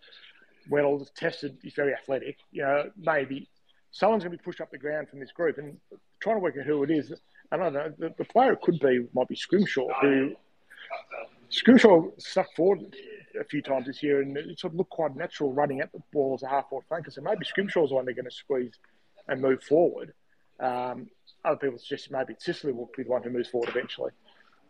[0.70, 1.58] Weddle tested.
[1.62, 2.38] He's very athletic.
[2.50, 3.48] You know, maybe
[3.92, 5.76] someone's going to be pushed up the ground from this group, and
[6.20, 7.12] trying to work out who it is.
[7.52, 7.92] I don't know.
[7.96, 10.34] The, the player it could be might be Scrimshaw, who
[11.48, 12.96] Scrimshaw stuck forward
[13.40, 16.00] a few times this year, and it sort of looked quite natural running at the
[16.12, 17.12] ball as a half forward flanker.
[17.12, 18.74] So maybe Scrimshaw's the one they're going to squeeze
[19.28, 20.12] and move forward.
[20.60, 21.08] Um,
[21.44, 24.12] other people suggest maybe Sicily will be the one who moves forward eventually.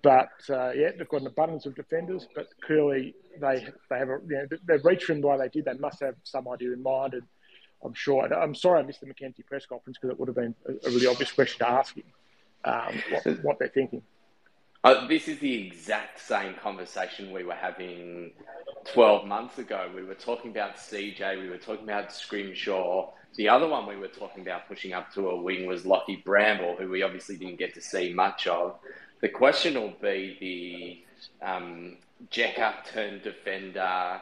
[0.02, 4.18] But uh, yeah, they've got an abundance of defenders, but clearly they they have a,
[4.28, 5.64] you know, they've reached them the way they did.
[5.64, 7.22] They must have some idea in mind, and
[7.84, 8.32] I'm sure.
[8.32, 11.06] I'm sorry I missed the McKenzie press conference because it would have been a, really
[11.06, 12.04] obvious question to ask him
[12.64, 14.02] um, what, what, they're thinking.
[14.86, 18.30] Uh, this is the exact same conversation we were having
[18.92, 19.90] 12 months ago.
[19.92, 23.10] We were talking about CJ, we were talking about Scrimshaw.
[23.34, 26.76] The other one we were talking about pushing up to a wing was Lockie Bramble,
[26.76, 28.78] who we obviously didn't get to see much of.
[29.22, 31.04] The question will be
[31.42, 31.96] the um,
[32.30, 34.20] Jacker turned defender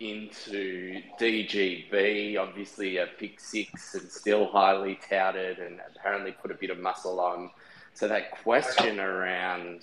[0.00, 6.70] into DGB, obviously a pick six and still highly touted and apparently put a bit
[6.70, 7.50] of muscle on.
[7.96, 9.80] So that question around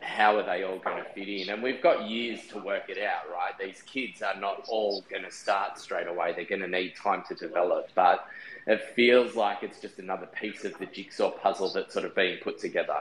[0.00, 1.48] how are they all going to fit in?
[1.50, 3.58] And we've got years to work it out, right?
[3.58, 6.32] These kids are not all going to start straight away.
[6.32, 7.88] They're going to need time to develop.
[7.96, 8.24] But
[8.68, 12.38] it feels like it's just another piece of the jigsaw puzzle that's sort of being
[12.40, 12.94] put together.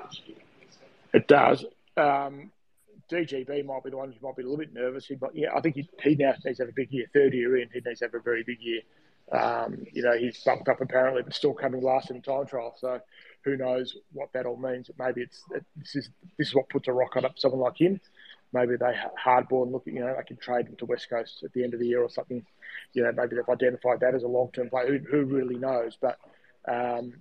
[1.14, 1.64] It does.
[1.96, 2.50] Um,
[3.12, 5.06] DGB might be the one who might be a little bit nervous.
[5.06, 7.06] He, might, yeah, I think he, he now needs to have a big year.
[7.14, 8.82] Third year in, he needs to have a very big year.
[9.32, 12.76] Um, you know, he's bumped up apparently, but still coming last in the time trial.
[12.80, 13.00] So
[13.44, 14.90] who knows what that all means?
[14.98, 15.44] Maybe it's
[15.76, 18.00] this is this is what puts a rock on up someone like him.
[18.54, 21.54] Maybe they hardball and look, you know, they can trade him to West Coast at
[21.54, 22.46] the end of the year or something.
[22.94, 25.00] You know, maybe they've identified that as a long term player.
[25.00, 25.98] Who, who really knows?
[26.00, 26.20] But
[26.68, 27.14] um,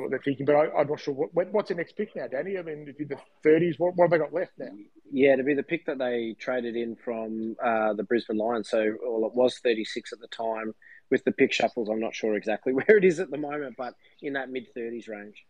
[0.00, 0.46] what they're thinking.
[0.46, 2.58] But I, am not sure what, what's the next pick now, Danny.
[2.58, 3.78] I mean, if you're the 30s.
[3.78, 4.70] What, what, have they got left now?
[5.10, 8.68] Yeah, to be the pick that they traded in from uh, the Brisbane Lions.
[8.70, 10.74] So, well, it was 36 at the time.
[11.10, 13.94] With the pick shuffles, I'm not sure exactly where it is at the moment, but
[14.22, 15.44] in that mid 30s range.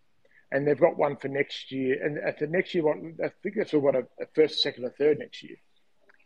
[0.51, 2.03] And they've got one for next year.
[2.03, 4.91] And at the next year, I think that's for what a, a first, second, or
[4.91, 5.57] third next year.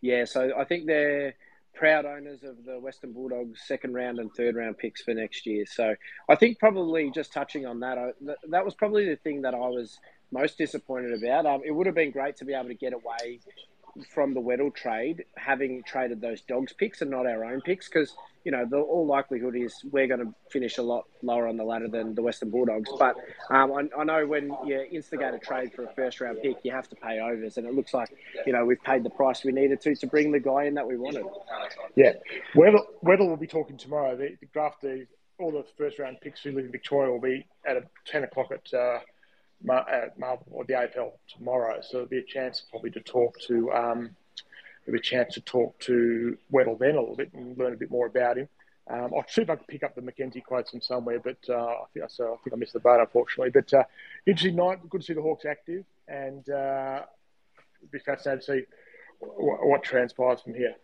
[0.00, 1.34] Yeah, so I think they're
[1.74, 5.64] proud owners of the Western Bulldogs second round and third round picks for next year.
[5.66, 5.94] So
[6.28, 8.10] I think probably just touching on that, I,
[8.50, 9.98] that was probably the thing that I was
[10.30, 11.46] most disappointed about.
[11.46, 13.40] Um, it would have been great to be able to get away
[14.14, 18.14] from the Weddle trade, having traded those dogs picks and not our own picks, because
[18.44, 21.64] you know the all likelihood is we're going to finish a lot lower on the
[21.64, 22.90] ladder than the Western Bulldogs.
[22.98, 23.16] But
[23.50, 26.72] um, I, I, know when you instigate a trade for a first round pick, you
[26.72, 28.08] have to pay overs, and it looks like
[28.46, 30.86] you know we've paid the price we needed to to bring the guy in that
[30.86, 31.24] we wanted.
[31.94, 32.12] Yeah,
[32.54, 34.16] Weddle, Weddle will be talking tomorrow.
[34.16, 35.06] The, the draft, the,
[35.38, 38.50] all the first round picks who live in Victoria will be at a, ten o'clock
[38.50, 38.72] at.
[38.72, 39.00] Uh,
[39.70, 43.72] at Marvel or the AFL tomorrow, so there'll be a chance probably to talk to
[43.72, 44.16] um,
[44.86, 47.90] have a chance to talk to Weddle then a little bit and learn a bit
[47.90, 48.48] more about him.
[48.90, 51.54] Um, I'll see if I can pick up the McKenzie quotes from somewhere, but uh,
[51.54, 53.50] I, think, so I think I missed the boat, unfortunately.
[53.50, 53.84] But uh,
[54.26, 54.88] interesting night.
[54.90, 57.02] Good to see the Hawks active, and uh,
[57.80, 58.62] it'd be fascinating to see
[59.20, 60.74] what, what transpires from here.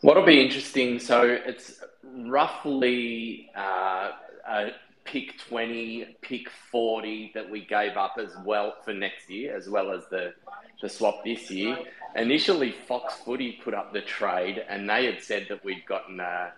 [0.00, 4.10] What'll be interesting, so it's roughly uh,
[4.48, 4.70] a
[5.10, 9.90] pick 20, pick 40 that we gave up as well for next year, as well
[9.90, 10.32] as the,
[10.80, 11.76] the swap this year.
[12.14, 16.52] Initially, Fox Footy put up the trade, and they had said that we'd gotten a,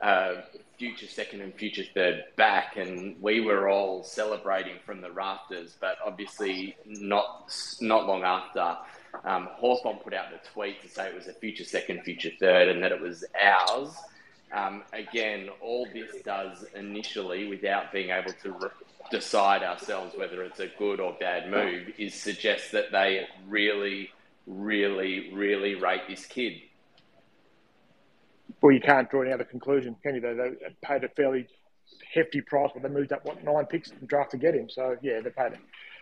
[0.00, 0.42] a
[0.78, 5.76] future second and future third back, and we were all celebrating from the rafters.
[5.80, 8.78] But obviously, not not long after,
[9.24, 12.82] um, put out the tweet to say it was a future second, future third, and
[12.82, 13.94] that it was ours.
[14.52, 18.68] Um, again, all this does initially, without being able to re-
[19.10, 24.10] decide ourselves whether it's a good or bad move, is suggest that they really,
[24.46, 26.60] really, really rate this kid.
[28.60, 30.20] Well, you can't draw any other conclusion, can you?
[30.20, 31.46] They, they paid a fairly
[32.12, 34.68] hefty price, but they moved up what nine picks in the draft to get him.
[34.68, 35.58] So yeah, they paid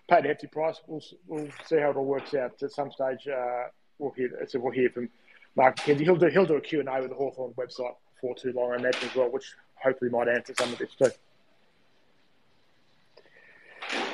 [0.09, 0.81] paid a hefty price.
[0.89, 2.61] We'll we'll see how it all works out.
[2.63, 4.45] At some stage, uh, we'll hear.
[4.49, 5.09] So we'll hear from
[5.57, 6.01] Mark McKenzie.
[6.01, 8.73] He'll do he'll do a Q and A with the Hawthorn website before too long,
[8.73, 11.11] I imagine as well, which hopefully might answer some of this too.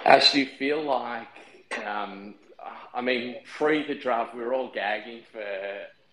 [0.05, 1.27] Ash, do you feel like?
[1.85, 2.35] Um,
[2.95, 5.45] I mean, pre the draft, we were all gagging for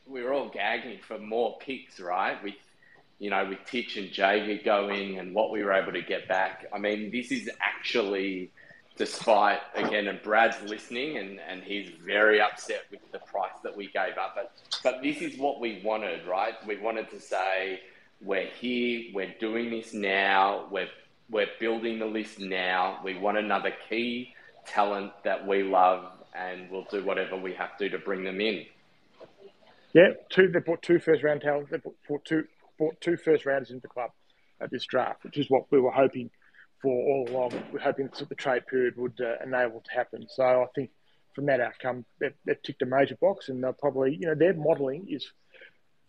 [0.06, 2.42] we were all gagging for more picks, right?
[2.44, 2.56] With
[3.20, 6.66] you know, with Titch and Jaeger going and what we were able to get back.
[6.74, 8.52] I mean, this is actually,
[8.98, 13.88] despite again, and Brad's listening and, and he's very upset with the price that we
[13.88, 14.36] gave up.
[14.36, 14.52] But
[14.84, 16.54] but this is what we wanted, right?
[16.68, 17.82] We wanted to say
[18.22, 20.90] we're here, we're doing this now, we're
[21.30, 23.00] we're building the list now.
[23.04, 24.34] We want another key
[24.66, 28.66] talent that we love, and we'll do whatever we have to to bring them in.
[29.94, 30.50] Yeah, two.
[30.50, 31.72] They brought two first round talents.
[31.72, 32.46] They brought two
[32.78, 34.12] brought two first rounders into the club
[34.60, 36.30] at this draft, which is what we were hoping
[36.84, 37.52] for all along.
[37.72, 40.28] We are hoping that the trade period would uh, enable to happen.
[40.30, 40.92] So I think
[41.34, 45.08] from that outcome, they've, ticked a major box, and they'll probably, you know, their modelling
[45.10, 45.32] is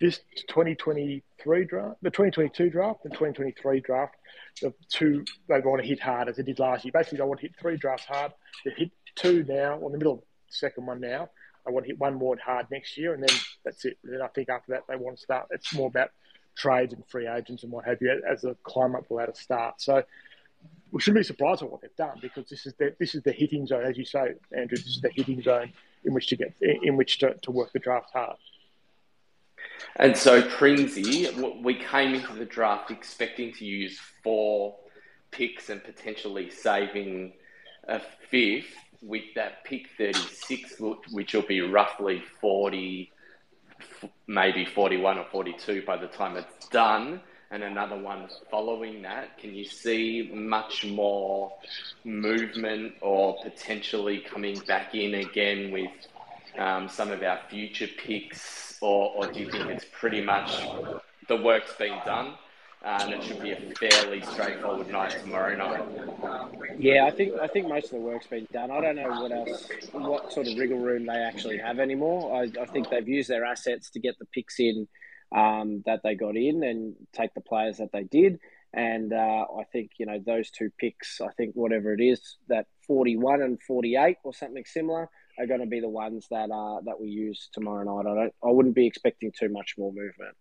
[0.01, 4.17] this 2023 draft, the 2022 draft, the 2023 draft.
[4.61, 6.93] The two they want to hit hard as they did last year.
[6.93, 8.33] Basically, they want to hit three drafts hard.
[8.65, 11.31] They hit two now, or in the middle of the second one now.
[11.67, 13.99] I want to hit one more hard next year, and then that's it.
[14.05, 15.47] And then I think after that, they want to start.
[15.51, 16.11] It's more about
[16.57, 19.85] trades and free agents and what have you as the climb up the ladder starts.
[19.85, 20.05] So
[20.95, 23.33] we shouldn't be surprised at what they've done because this is the, this is the
[23.33, 24.77] hitting zone, as you say, Andrew.
[24.77, 25.73] This is the hitting zone
[26.05, 28.37] in which to get in which to, to work the draft hard.
[29.97, 34.77] And so Prinzi, we came into the draft expecting to use four
[35.33, 37.33] picks and potentially saving
[37.89, 40.81] a fifth with that pick 36,
[41.11, 43.11] which will be roughly 40,
[44.29, 49.55] maybe 41 or 42 by the time it's done, and another one following that, can
[49.55, 51.53] you see much more
[52.05, 55.91] movement or potentially coming back in again with
[56.59, 60.63] um, some of our future picks, or, or do you think it's pretty much
[61.29, 62.35] the work's been done?
[62.85, 65.83] Uh, and it should be a fairly straightforward night tomorrow night.
[66.79, 68.71] Yeah, I think I think most of the work's been done.
[68.71, 72.37] I don't know what else, what sort of wriggle room they actually have anymore.
[72.37, 74.87] I, I think they've used their assets to get the picks in
[75.35, 78.39] um, that they got in and take the players that they did.
[78.73, 81.21] And uh, I think you know those two picks.
[81.21, 85.67] I think whatever it is, that forty-one and forty-eight or something similar, are going to
[85.67, 88.11] be the ones that uh, that we use tomorrow night.
[88.11, 88.35] I don't.
[88.43, 90.37] I wouldn't be expecting too much more movement.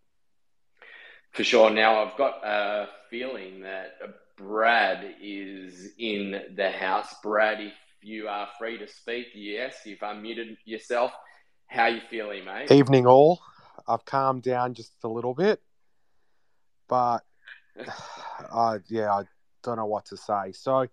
[1.31, 1.69] For sure.
[1.69, 3.99] Now, I've got a feeling that
[4.37, 7.13] Brad is in the house.
[7.23, 11.11] Brad, if you are free to speak, yes, you've unmuted yourself.
[11.67, 12.71] How are you feeling, mate?
[12.71, 13.41] Evening, all.
[13.87, 15.61] I've calmed down just a little bit,
[16.87, 17.19] but
[18.51, 19.23] uh, yeah, I
[19.63, 20.51] don't know what to say.
[20.53, 20.87] So,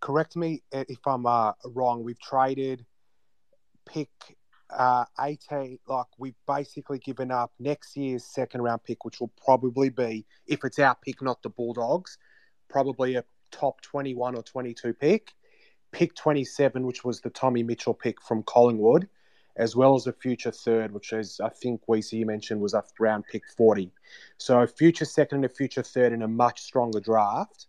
[0.00, 2.02] correct me if I'm uh, wrong.
[2.02, 2.86] We've traded
[3.86, 4.08] pick
[4.70, 9.90] uh, 18, like we've basically given up next year's second round pick, which will probably
[9.90, 12.18] be, if it's our pick, not the Bulldogs,
[12.68, 15.32] probably a top 21 or 22 pick.
[15.92, 19.08] Pick 27, which was the Tommy Mitchell pick from Collingwood,
[19.56, 22.82] as well as a future third, which is, I think, Weezy, you mentioned, was a
[22.98, 23.90] round pick 40.
[24.38, 27.66] So a future second and a future third in a much stronger draft.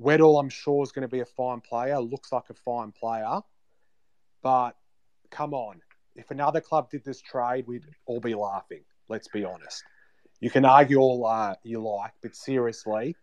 [0.00, 3.40] Weddle, I'm sure, is going to be a fine player, looks like a fine player,
[4.42, 4.76] but
[5.30, 5.80] come on
[6.16, 8.82] if another club did this trade, we'd all be laughing.
[9.08, 9.84] Let's be honest.
[10.40, 13.16] You can argue all uh, you like, but seriously,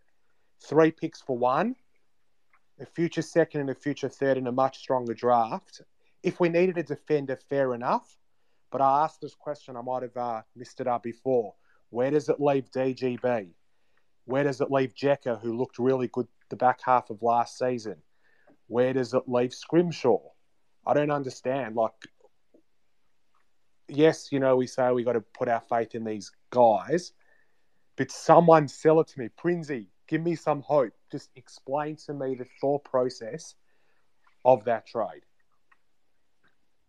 [0.61, 1.75] three picks for one,
[2.79, 5.81] a future second and a future third in a much stronger draft.
[6.23, 8.17] If we needed a defender, fair enough.
[8.71, 11.53] But I asked this question, I might have uh, missed it up before.
[11.91, 13.49] Where does it leave DGB?
[14.25, 17.97] Where does it leave Jeka, who looked really good the back half of last season?
[18.65, 20.21] Where does it leave Scrimshaw?
[20.87, 21.75] I don't understand.
[21.75, 21.91] Like,
[23.87, 27.13] yes, you know, we say we got to put our faith in these guys,
[27.95, 29.29] but someone sell it to me.
[29.37, 30.93] Prinzi, give me some hope.
[31.11, 33.53] Just explain to me the thought process
[34.43, 35.21] of that trade.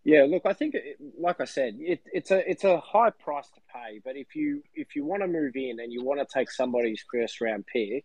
[0.05, 0.77] Yeah, look, I think,
[1.19, 4.01] like I said, it, it's a it's a high price to pay.
[4.05, 7.03] But if you if you want to move in and you want to take somebody's
[7.11, 8.05] first round pick,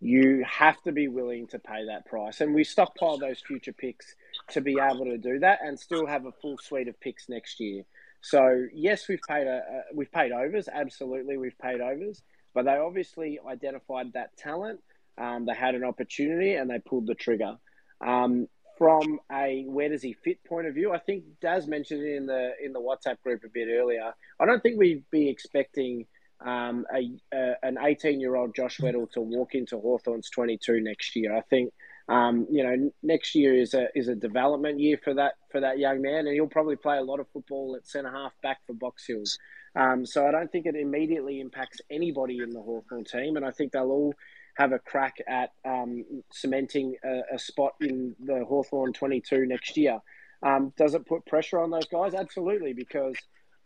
[0.00, 2.40] you have to be willing to pay that price.
[2.40, 4.16] And we stockpile those future picks
[4.50, 7.60] to be able to do that and still have a full suite of picks next
[7.60, 7.84] year.
[8.20, 10.68] So yes, we've paid a, a, we've paid overs.
[10.72, 12.20] Absolutely, we've paid overs.
[12.52, 14.80] But they obviously identified that talent.
[15.16, 17.58] Um, they had an opportunity and they pulled the trigger.
[18.04, 18.48] Um,
[18.82, 22.26] from a where does he fit point of view, I think Daz mentioned it in
[22.26, 24.12] the in the WhatsApp group a bit earlier.
[24.40, 26.06] I don't think we'd be expecting
[26.44, 31.14] um, a, a, an 18 year old Josh Weddle to walk into Hawthorn's 22 next
[31.14, 31.36] year.
[31.36, 31.72] I think
[32.08, 35.78] um, you know, next year is a is a development year for that for that
[35.78, 38.74] young man, and he'll probably play a lot of football at centre half back for
[38.74, 39.38] Box Hills.
[39.76, 43.52] Um, so I don't think it immediately impacts anybody in the Hawthorn team, and I
[43.52, 44.14] think they'll all
[44.54, 50.00] have a crack at um, cementing a, a, spot in the Hawthorn 22 next year.
[50.42, 52.14] Um, does it put pressure on those guys?
[52.14, 53.16] Absolutely, because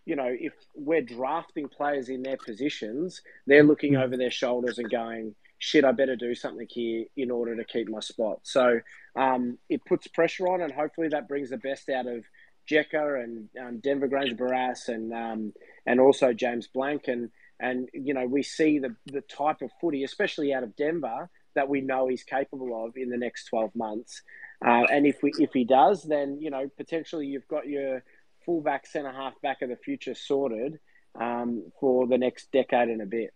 [0.05, 4.91] you know if we're drafting players in their positions, they're looking over their shoulders and
[4.91, 8.81] going, "Shit, I better do something here in order to keep my spot." So
[9.17, 12.25] um, it puts pressure on, and hopefully that brings the best out of
[12.71, 15.53] Jeka and um, Denver Grainger-Barras and um,
[15.87, 17.31] and also James Blanck and
[17.61, 21.69] and you know we see the the type of footy, especially out of Denver, that
[21.69, 24.23] we know he's capable of in the next twelve months.
[24.65, 28.03] Uh, and if we if he does, then you know potentially you've got your
[28.45, 30.79] fullback, centre half, back of the future sorted
[31.21, 33.35] um, for the next decade and a bit.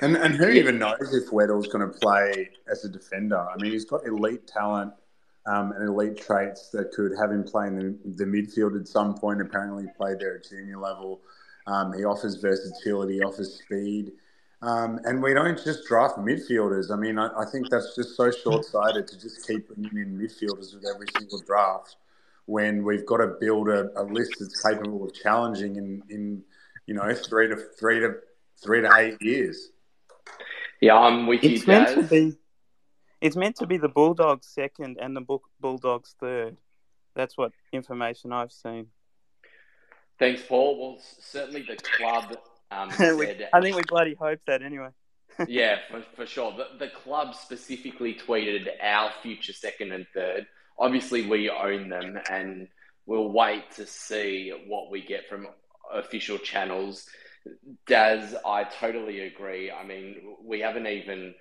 [0.00, 3.38] And and who even knows if Weddle's going to play as a defender?
[3.38, 4.92] I mean, he's got elite talent
[5.46, 9.40] um, and elite traits that could have him playing the, the midfield at some point.
[9.40, 11.20] Apparently, played there at junior level.
[11.66, 14.12] Um, he offers versatility, offers speed.
[14.62, 16.92] Um, and we don't just draft midfielders.
[16.92, 20.18] I mean, I, I think that's just so short sighted to just keep bringing in
[20.18, 21.96] midfielders with every single draft
[22.46, 26.42] when we've got to build a, a list that's capable of challenging in, in,
[26.86, 28.14] you know, three to three to
[28.62, 29.70] three to eight years.
[30.80, 31.66] Yeah, I'm with it's you.
[31.66, 32.36] Meant to be,
[33.20, 36.56] it's meant to be the Bulldogs second and the Bulldogs third.
[37.14, 38.88] That's what information I've seen.
[40.22, 40.78] Thanks, Paul.
[40.78, 42.36] Well, certainly the club
[42.70, 43.48] um, said.
[43.52, 44.90] I think we bloody hope that anyway.
[45.48, 46.52] yeah, for, for sure.
[46.52, 50.46] The, the club specifically tweeted our future second and third.
[50.78, 52.68] Obviously, we own them, and
[53.04, 55.48] we'll wait to see what we get from
[55.92, 57.04] official channels.
[57.88, 59.72] Daz, I totally agree.
[59.72, 61.34] I mean, we haven't even.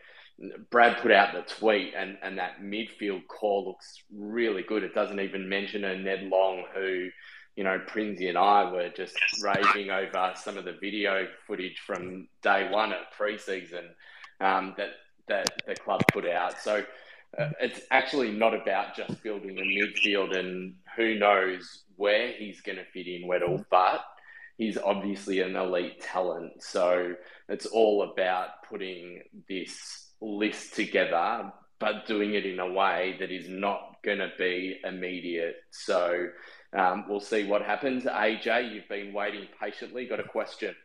[0.71, 4.84] Brad put out the tweet, and, and that midfield core looks really good.
[4.84, 7.09] It doesn't even mention a Ned Long, who
[7.56, 12.28] you know, Prinsey and I were just raving over some of the video footage from
[12.41, 13.89] day one at preseason
[14.39, 14.91] um, that
[15.28, 16.60] that the club put out.
[16.60, 16.84] So
[17.38, 22.78] uh, it's actually not about just building a midfield and who knows where he's going
[22.78, 24.02] to fit in Weddle, but
[24.58, 26.62] he's obviously an elite talent.
[26.62, 27.14] So
[27.47, 33.47] it's all about putting this list together, but doing it in a way that is
[33.47, 35.56] not going to be immediate.
[35.72, 36.28] So
[36.74, 38.03] um, we'll see what happens.
[38.05, 40.05] AJ, you've been waiting patiently.
[40.05, 40.76] Got a question?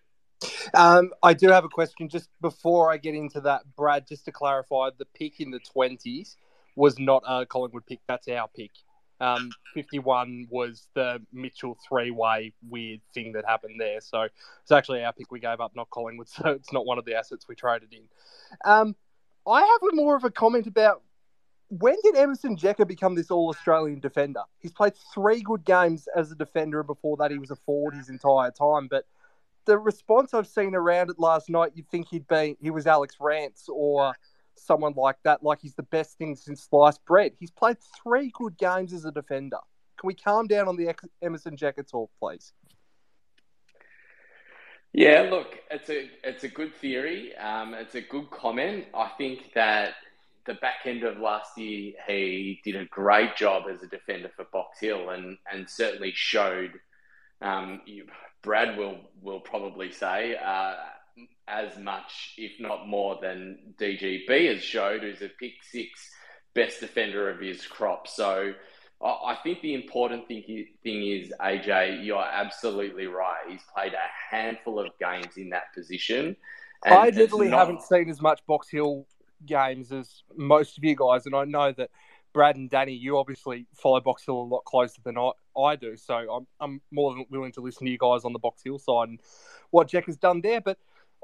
[0.74, 4.06] Um, I do have a question just before I get into that, Brad.
[4.06, 6.36] Just to clarify, the pick in the twenties
[6.74, 8.00] was not a Collingwood pick.
[8.06, 8.70] That's our pick.
[9.18, 14.00] Um, 51 was the Mitchell three way weird thing that happened there.
[14.02, 14.22] So
[14.62, 16.28] it's actually our pick we gave up, not Collingwood.
[16.36, 18.02] So it's not one of the assets we traded in.
[18.64, 18.94] Um,
[19.46, 21.02] I have a more of a comment about
[21.68, 24.42] when did Emerson Jeka become this all Australian defender?
[24.60, 27.94] He's played three good games as a defender, and before that, he was a forward
[27.94, 28.86] his entire time.
[28.88, 29.06] But
[29.64, 33.16] the response I've seen around it last night, you'd think he'd be he was Alex
[33.20, 34.14] Rance or
[34.54, 37.32] someone like that, like he's the best thing since sliced bread.
[37.38, 39.58] He's played three good games as a defender.
[39.98, 42.52] Can we calm down on the Emerson Jeka talk, please?
[44.92, 47.36] Yeah, look, it's a it's a good theory.
[47.36, 48.86] Um, it's a good comment.
[48.94, 49.94] I think that
[50.46, 54.44] the back end of last year, he did a great job as a defender for
[54.52, 56.72] Box Hill, and and certainly showed.
[57.42, 58.06] Um, you,
[58.42, 60.74] Brad will will probably say uh,
[61.48, 66.10] as much, if not more, than DGB has showed, who's a pick six
[66.54, 68.08] best defender of his crop.
[68.08, 68.54] So.
[68.98, 70.42] I think the important thing,
[70.82, 73.42] thing is, AJ, you're absolutely right.
[73.46, 76.34] He's played a handful of games in that position.
[76.82, 77.58] I literally not...
[77.58, 79.06] haven't seen as much Box Hill
[79.44, 81.90] games as most of you guys, and I know that
[82.36, 85.96] Brad and Danny, you obviously follow Box Hill a lot closer than I, I do.
[85.96, 88.78] So I'm, I'm more than willing to listen to you guys on the Box Hill
[88.78, 89.20] side and
[89.70, 90.60] what Jack has done there.
[90.60, 90.76] But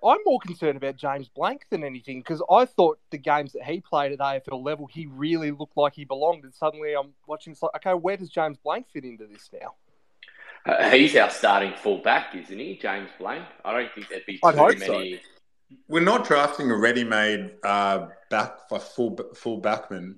[0.03, 3.81] I'm more concerned about James Blanck than anything because I thought the games that he
[3.81, 6.45] played at AFL level, he really looked like he belonged.
[6.45, 9.75] And suddenly I'm watching, It's like, okay, where does James Blanck fit into this now?
[10.65, 13.47] Uh, he's our starting fullback, isn't he, James Blanck?
[13.65, 14.79] I don't think there'd be too many.
[14.79, 15.19] So
[15.89, 20.17] we're not drafting a ready-made uh, back for full full backman.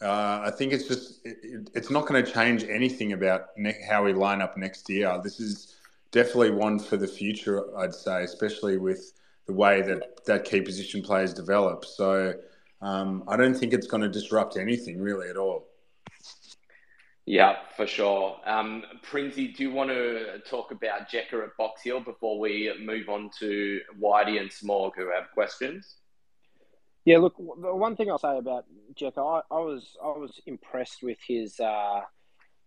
[0.00, 4.04] Uh, I think it's just it, it's not going to change anything about ne- how
[4.04, 5.20] we line up next year.
[5.22, 5.76] This is
[6.10, 9.12] definitely one for the future, I'd say, especially with
[9.46, 11.84] the way that that key position players develop.
[11.84, 12.34] So
[12.80, 15.68] um, I don't think it's going to disrupt anything really at all.
[17.24, 18.36] Yeah, for sure.
[18.44, 23.30] Um, do you want to talk about Jeka at Box Hill before we move on
[23.38, 25.96] to Whitey and Smorg who have questions?
[27.04, 28.64] Yeah, look, the one thing I'll say about
[29.00, 32.00] Jeka, I, I was I was impressed with his uh,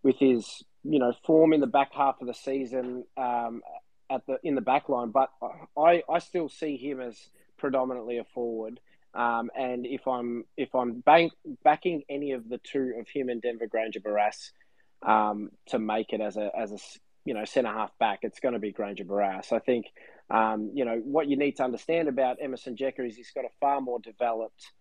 [0.04, 3.62] with his you know form in the back half of the season um,
[4.10, 5.30] at the in the back line, but
[5.78, 7.18] I, I still see him as
[7.58, 8.80] predominantly a forward.
[9.16, 11.32] Um, and if I'm if I'm bank,
[11.64, 14.52] backing any of the two of him and Denver Grainger-Barras
[15.08, 16.78] um, to make it as a as a
[17.24, 19.54] you know centre half back, it's going to be Grainger-Barras.
[19.54, 19.86] I think
[20.30, 23.50] um, you know what you need to understand about Emerson Jeka is he's got a
[23.62, 24.72] far more developed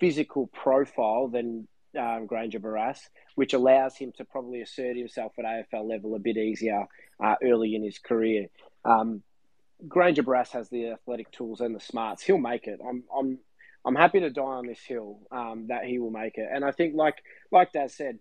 [0.00, 1.68] physical profile than
[1.98, 3.00] um, Grainger-Barras,
[3.36, 6.86] which allows him to probably assert himself at AFL level a bit easier
[7.22, 8.48] uh, early in his career.
[8.84, 9.22] Um,
[9.86, 12.22] Grainger-Barras has the athletic tools and the smarts.
[12.22, 12.80] He'll make it.
[12.86, 13.38] I'm, I'm,
[13.86, 16.48] I'm happy to die on this hill um, that he will make it.
[16.52, 17.22] And I think, like,
[17.52, 18.18] like Daz said,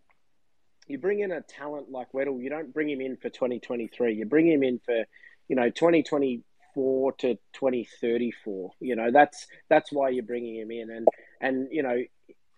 [0.88, 4.14] you bring in a talent like Weddle, you don't bring him in for 2023.
[4.14, 5.06] You bring him in for,
[5.48, 8.72] you know, 2024 to 2034.
[8.80, 10.92] You know, that's that's why you're bringing him in.
[10.92, 11.08] And
[11.42, 12.04] and you know,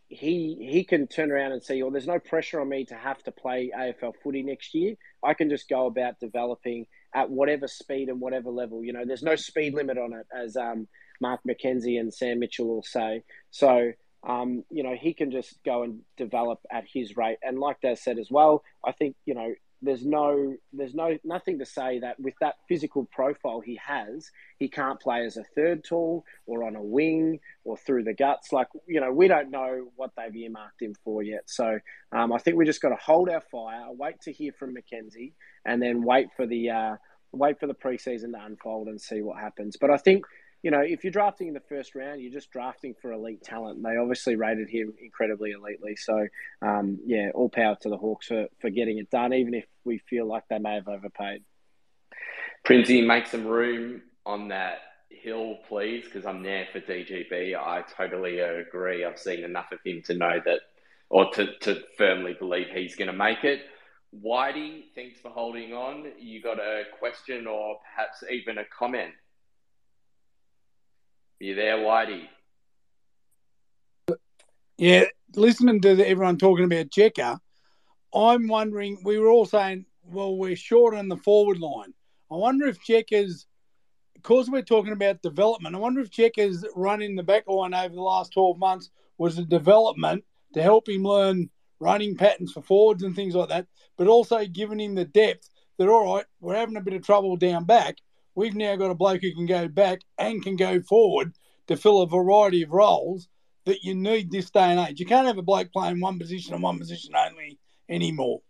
[0.09, 3.21] he he can turn around and say, "Well, there's no pressure on me to have
[3.23, 4.95] to play AFL footy next year.
[5.23, 8.83] I can just go about developing at whatever speed and whatever level.
[8.83, 10.87] You know, there's no speed limit on it, as um,
[11.19, 13.23] Mark McKenzie and Sam Mitchell will say.
[13.51, 13.91] So,
[14.27, 17.37] um, you know, he can just go and develop at his rate.
[17.41, 21.59] And like Daz said as well, I think you know there's no there's no nothing
[21.59, 25.83] to say that with that physical profile he has, he can't play as a third
[25.83, 28.51] tall or on a wing or through the guts.
[28.51, 31.43] Like you know, we don't know what they've earmarked him for yet.
[31.45, 31.79] So
[32.11, 35.33] um, I think we just got to hold our fire, wait to hear from McKenzie,
[35.65, 36.95] and then wait for the uh,
[37.31, 39.77] wait for the preseason to unfold and see what happens.
[39.79, 40.25] But I think
[40.63, 43.81] you know, if you're drafting in the first round, you're just drafting for elite talent.
[43.83, 45.97] They obviously rated him incredibly elitely.
[45.97, 46.27] So,
[46.61, 49.99] um, yeah, all power to the Hawks for, for getting it done, even if we
[49.99, 51.43] feel like they may have overpaid.
[52.63, 54.79] Princey, make some room on that
[55.09, 57.55] hill, please, because I'm there for DGB.
[57.55, 59.05] I totally agree.
[59.05, 60.59] I've seen enough of him to know that,
[61.09, 63.61] or to, to firmly believe he's going to make it.
[64.15, 66.11] Whitey, thanks for holding on.
[66.19, 69.13] You got a question or perhaps even a comment?
[71.39, 72.27] You there, Whitey?
[74.79, 75.03] Yeah,
[75.35, 77.37] listening to everyone talking about Jeka,
[78.13, 78.97] I'm wondering.
[79.03, 81.93] We were all saying, well, we're short on the forward line.
[82.31, 83.45] I wonder if Jeka's,
[84.15, 88.01] because we're talking about development, I wonder if Jeka's running the back line over the
[88.01, 90.23] last 12 months was a development
[90.53, 94.79] to help him learn running patterns for forwards and things like that, but also giving
[94.79, 97.97] him the depth that, all right, we're having a bit of trouble down back.
[98.37, 101.33] We've now got a bloke who can go back and can go forward
[101.65, 103.29] to fill a variety of roles
[103.65, 104.99] that you need this day and age.
[104.99, 107.57] You can't have a bloke playing one position and one position only
[107.89, 108.41] anymore.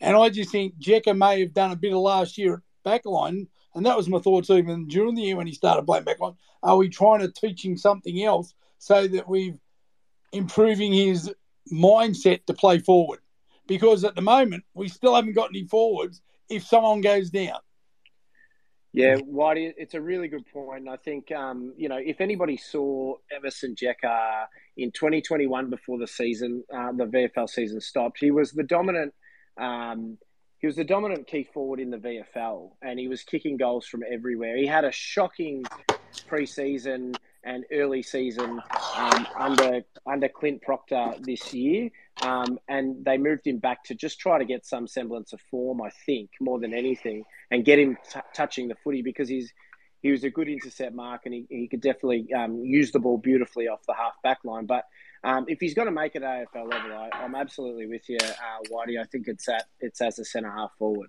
[0.00, 3.48] And I just think Jeka may have done a bit of last year at backline,
[3.74, 6.36] and that was my thoughts even during the year when he started playing backline.
[6.62, 9.58] Are we trying to teach him something else so that we're
[10.32, 11.30] improving his
[11.70, 13.20] mindset to play forward?
[13.66, 17.58] Because at the moment we still haven't got any forwards if someone goes down.
[18.92, 20.88] Yeah, Whitey, it's a really good point.
[20.88, 26.64] I think, um, you know, if anybody saw Emerson Jeka in 2021 before the season,
[26.72, 29.12] uh, the VFL season stopped, he was the dominant.
[29.60, 30.16] Um,
[30.58, 34.02] he was the dominant key forward in the VFL, and he was kicking goals from
[34.10, 34.56] everywhere.
[34.56, 35.64] He had a shocking
[36.28, 37.14] preseason
[37.48, 38.60] and early season
[38.96, 41.90] um, under under Clint Proctor this year,
[42.22, 45.80] um, and they moved him back to just try to get some semblance of form,
[45.80, 49.52] I think, more than anything, and get him t- touching the footy because he's
[50.02, 53.18] he was a good intercept mark and he, he could definitely um, use the ball
[53.18, 54.66] beautifully off the half back line.
[54.66, 54.84] But
[55.24, 58.62] um, if he's going to make it AFL level, I, am absolutely with you, uh,
[58.70, 59.00] Whitey.
[59.00, 61.08] I think it's at it's as a centre half forward.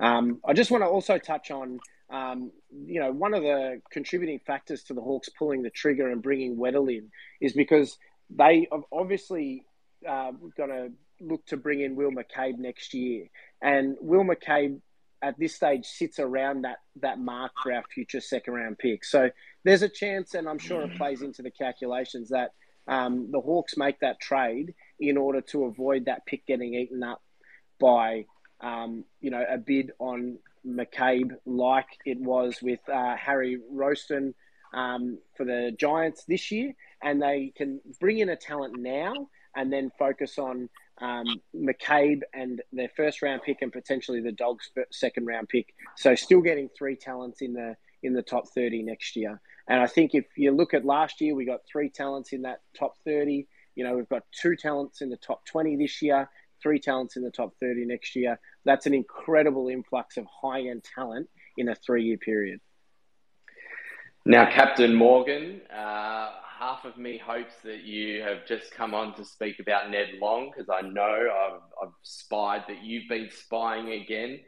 [0.00, 1.78] Um, I just want to also touch on,
[2.10, 6.22] um, you know, one of the contributing factors to the Hawks pulling the trigger and
[6.22, 7.96] bringing Weddle in is because
[8.30, 9.64] they obviously
[10.08, 13.26] uh, going to look to bring in Will McCabe next year.
[13.62, 14.80] And Will McCabe
[15.22, 19.04] at this stage sits around that that mark for our future second round pick.
[19.04, 19.30] So
[19.64, 22.50] there's a chance, and I'm sure it plays into the calculations that
[22.86, 27.22] um, the Hawks make that trade in order to avoid that pick getting eaten up
[27.80, 28.26] by
[28.60, 34.34] um, you know a bid on McCabe, like it was with uh, Harry Rowston
[34.72, 39.72] um, for the Giants this year, and they can bring in a talent now and
[39.72, 40.68] then focus on
[41.00, 45.74] um, McCabe and their first round pick and potentially the Dogs' second round pick.
[45.96, 49.40] So still getting three talents in the in the top 30 next year.
[49.66, 52.60] And I think if you look at last year, we got three talents in that
[52.78, 53.46] top 30.
[53.76, 56.28] You know, we've got two talents in the top 20 this year,
[56.64, 58.40] three talents in the top 30 next year.
[58.64, 62.58] That's an incredible influx of high end talent in a three year period.
[64.26, 69.24] Now, Captain Morgan, uh, half of me hopes that you have just come on to
[69.24, 74.40] speak about Ned Long because I know I've, I've, spied that you've been spying again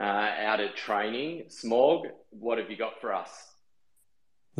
[0.00, 1.44] uh, out at training.
[1.48, 3.30] Smorg, what have you got for us?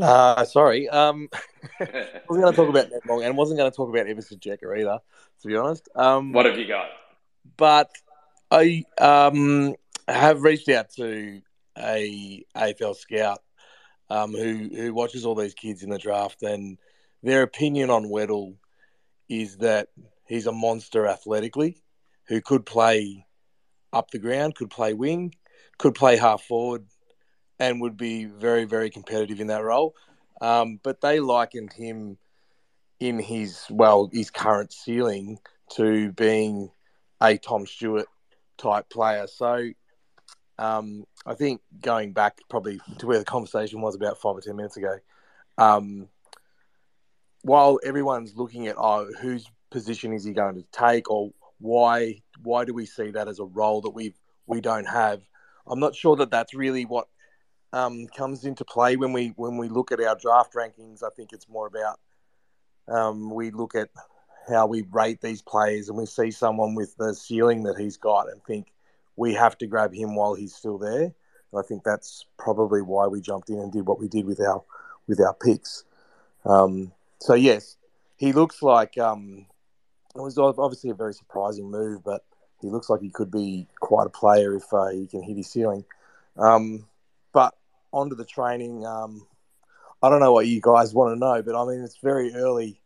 [0.01, 0.89] Uh, sorry.
[0.89, 1.29] Um,
[1.81, 4.39] I wasn't going to talk about Ned Long and wasn't going to talk about Emerson
[4.39, 4.99] Jeka either,
[5.43, 5.89] to be honest.
[5.97, 6.91] Um, what have you got?
[7.57, 7.91] But
[8.51, 9.75] I um,
[10.09, 11.41] have reached out to
[11.79, 13.41] a AFL scout
[14.09, 16.79] um, who who watches all these kids in the draft, and
[17.23, 18.57] their opinion on Weddle
[19.29, 19.89] is that
[20.27, 21.81] he's a monster athletically,
[22.27, 23.25] who could play
[23.93, 25.35] up the ground, could play wing,
[25.79, 26.87] could play half forward,
[27.59, 29.95] and would be very very competitive in that role.
[30.41, 32.19] Um, but they likened him
[32.99, 35.39] in his well his current ceiling
[35.77, 36.71] to being
[37.23, 38.07] a Tom Stewart
[38.57, 39.27] type player.
[39.27, 39.71] So
[40.59, 44.57] um, I think going back probably to where the conversation was about five or ten
[44.57, 44.99] minutes ago,
[45.59, 46.09] um,
[47.43, 52.65] while everyone's looking at oh whose position is he going to take or why why
[52.65, 54.15] do we see that as a role that we
[54.47, 55.23] we don't have,
[55.67, 57.07] I'm not sure that that's really what
[57.73, 61.03] um, comes into play when we when we look at our draft rankings.
[61.03, 62.01] I think it's more about
[62.89, 63.89] um, we look at
[64.51, 68.31] how we rate these players and we see someone with the ceiling that he's got
[68.31, 68.73] and think
[69.17, 71.03] we have to grab him while he's still there.
[71.03, 74.41] And I think that's probably why we jumped in and did what we did with
[74.41, 74.63] our
[75.07, 75.85] with our picks.
[76.45, 77.77] Um, so yes,
[78.17, 79.47] he looks like um,
[80.15, 82.25] it was obviously a very surprising move, but
[82.61, 85.51] he looks like he could be quite a player if uh, he can hit his
[85.51, 85.85] ceiling.
[86.37, 86.87] Um,
[87.33, 87.55] but
[87.93, 88.87] onto the training.
[88.87, 89.27] Um,
[90.03, 92.80] I don't know what you guys want to know, but I mean it's very early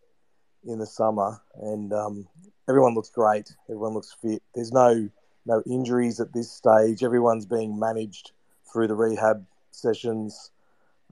[0.67, 2.29] in the summer, and um,
[2.69, 3.55] everyone looks great.
[3.69, 4.43] Everyone looks fit.
[4.55, 5.09] There's no
[5.47, 7.03] no injuries at this stage.
[7.03, 8.33] Everyone's being managed
[8.73, 10.51] through the rehab sessions.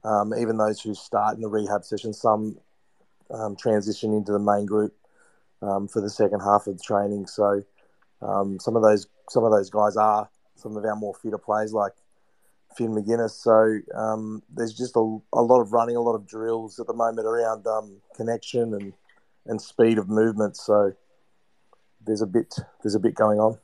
[0.05, 2.59] Um, even those who start in the rehab session, some
[3.31, 4.95] um, transition into the main group
[5.61, 7.27] um, for the second half of the training.
[7.27, 7.63] So
[8.21, 11.73] um, some of those some of those guys are some of our more fitter players
[11.73, 11.93] like
[12.77, 13.31] Finn Maginness.
[13.31, 16.93] So um, there's just a, a, lot of running, a lot of drills at the
[16.93, 18.93] moment around um, connection and
[19.47, 20.57] and speed of movement.
[20.57, 20.93] So
[22.05, 23.59] there's a bit there's a bit going on.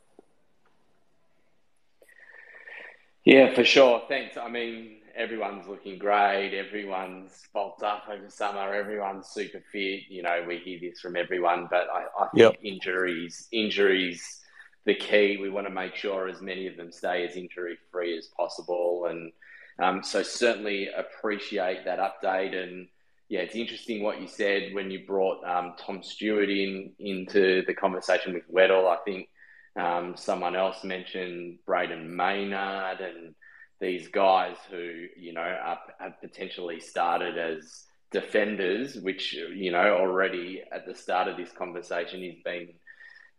[3.25, 4.03] Yeah, for sure.
[4.09, 4.39] Thanks.
[4.39, 6.55] I mean, everyone's looking great.
[6.55, 8.73] Everyone's bulked up over summer.
[8.73, 10.05] Everyone's super fit.
[10.09, 12.57] You know, we hear this from everyone, but I, I think yep.
[12.63, 14.41] injuries, injuries,
[14.87, 15.37] the key.
[15.39, 19.07] We want to make sure as many of them stay as injury free as possible,
[19.11, 19.33] and
[19.79, 22.55] um, so certainly appreciate that update.
[22.55, 22.89] And
[23.29, 27.75] yeah, it's interesting what you said when you brought um, Tom Stewart in into the
[27.75, 28.89] conversation with Weddle.
[28.89, 29.29] I think
[29.77, 33.35] um, someone else mentioned Brayden Maynard and
[33.81, 40.63] these guys who, you know, are, have potentially started as defenders, which, you know, already
[40.73, 42.69] at the start of this conversation he's been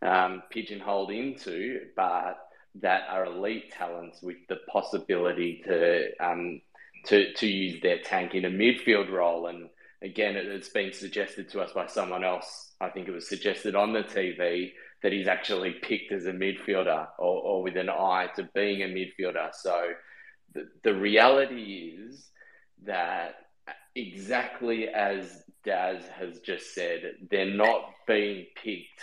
[0.02, 2.38] um, pigeonholed into, but
[2.76, 6.62] that are elite talents with the possibility to um,
[7.06, 9.48] to to use their tank in a midfield role.
[9.48, 9.70] And
[10.02, 12.74] again, it's been suggested to us by someone else.
[12.80, 14.72] I think it was suggested on the TV
[15.04, 18.86] that he's actually picked as a midfielder or, or with an eye to being a
[18.86, 19.50] midfielder.
[19.54, 19.91] So
[20.54, 22.30] the, the reality is
[22.86, 23.36] that
[23.95, 29.02] exactly as Daz has just said, they're not being picked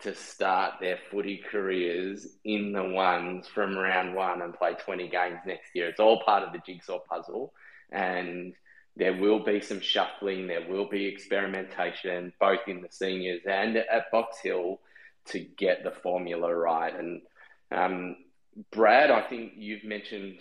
[0.00, 5.38] to start their footy careers in the ones from round one and play 20 games
[5.46, 5.88] next year.
[5.88, 7.52] It's all part of the jigsaw puzzle.
[7.92, 8.54] And
[8.96, 14.10] there will be some shuffling, there will be experimentation, both in the seniors and at
[14.10, 14.80] Box Hill
[15.26, 16.94] to get the formula right.
[16.94, 17.22] And
[17.70, 18.16] um,
[18.70, 20.40] Brad, I think you've mentioned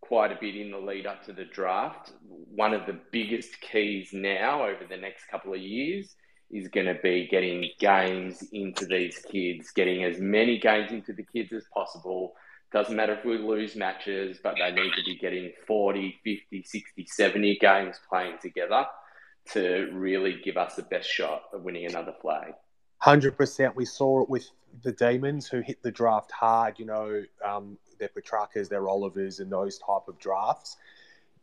[0.00, 2.12] quite a bit in the lead up to the draft.
[2.28, 6.14] One of the biggest keys now over the next couple of years
[6.50, 11.22] is going to be getting games into these kids, getting as many games into the
[11.22, 12.34] kids as possible.
[12.72, 17.06] Doesn't matter if we lose matches, but they need to be getting 40, 50, 60,
[17.06, 18.86] 70 games playing together
[19.52, 22.52] to really give us the best shot of winning another flag.
[22.98, 23.74] Hundred percent.
[23.74, 24.48] We saw it with
[24.82, 26.78] the Demons who hit the draft hard.
[26.78, 30.76] You know, um, their Petraccas, their Olivers, and those type of drafts.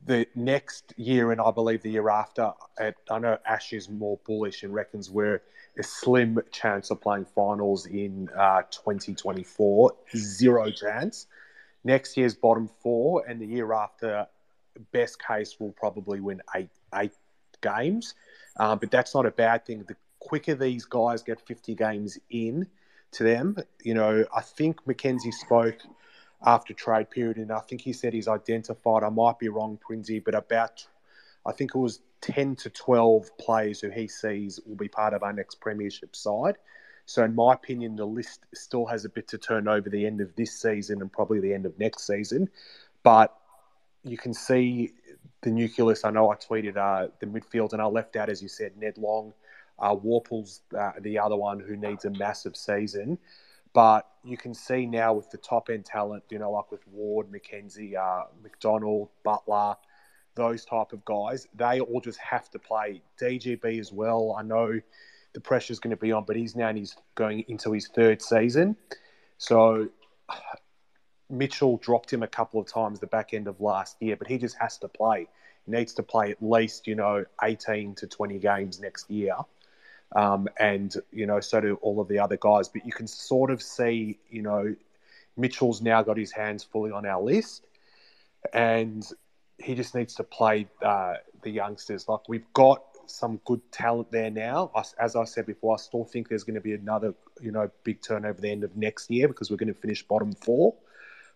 [0.05, 4.63] The next year, and I believe the year after, I know Ash is more bullish
[4.63, 5.41] and reckons we're
[5.77, 9.93] a slim chance of playing finals in uh, 2024.
[10.15, 11.27] Zero chance.
[11.83, 14.27] Next year's bottom four, and the year after,
[14.91, 17.13] best case will probably win eight eight
[17.61, 18.13] games.
[18.57, 19.83] Uh, but that's not a bad thing.
[19.87, 22.67] The quicker these guys get 50 games in
[23.11, 25.77] to them, you know, I think McKenzie spoke
[26.45, 29.03] after trade period, and I think he said he's identified.
[29.03, 30.85] I might be wrong, Prinsey, but about
[31.45, 35.23] I think it was 10 to 12 players who he sees will be part of
[35.23, 36.57] our next premiership side.
[37.05, 40.19] So, in my opinion, the list still has a bit to turn over the end
[40.19, 42.49] of this season and probably the end of next season.
[43.01, 43.33] But
[44.03, 44.91] you can see
[45.41, 46.03] the nucleus.
[46.03, 48.97] I know I tweeted uh, the midfield, and I left out, as you said, Ned
[48.97, 49.33] Long.
[49.79, 53.17] Uh, Worpel's uh, the other one who needs a massive season.
[53.77, 57.31] But you can see now with the top end talent, you know, like with Ward,
[57.31, 59.75] Mackenzie, uh, Macdonald, Butler,
[60.33, 63.03] those type of guys, they all just have to play.
[63.21, 64.35] DGB as well.
[64.35, 64.81] I know
[65.33, 68.19] the pressure is going to be on, but he's now he's going into his third
[68.19, 68.75] season.
[69.37, 69.89] So
[71.29, 74.39] Mitchell dropped him a couple of times the back end of last year, but he
[74.39, 75.27] just has to play.
[75.67, 79.35] He needs to play at least, you know, 18 to 20 games next year.
[80.15, 82.69] Um, and, you know, so do all of the other guys.
[82.69, 84.75] But you can sort of see, you know,
[85.35, 87.65] Mitchell's now got his hands fully on our list.
[88.53, 89.07] And
[89.57, 92.07] he just needs to play uh, the youngsters.
[92.07, 94.71] Like we've got some good talent there now.
[94.99, 98.01] As I said before, I still think there's going to be another, you know, big
[98.01, 100.75] turnover the end of next year because we're going to finish bottom four.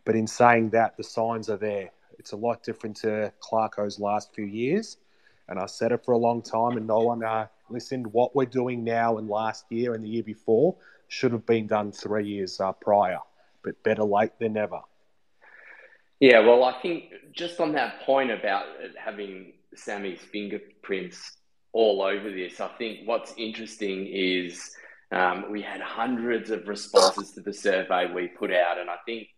[0.05, 1.91] But in saying that, the signs are there.
[2.19, 4.97] It's a lot different to Clarko's last few years,
[5.47, 8.07] and I said it for a long time, and no one uh, listened.
[8.07, 10.75] What we're doing now and last year and the year before
[11.07, 13.19] should have been done three years uh, prior,
[13.63, 14.81] but better late than never.
[16.19, 18.65] Yeah, well, I think just on that point about
[18.97, 21.37] having Sammy's fingerprints
[21.73, 24.75] all over this, I think what's interesting is
[25.11, 29.29] um, we had hundreds of responses to the survey we put out, and I think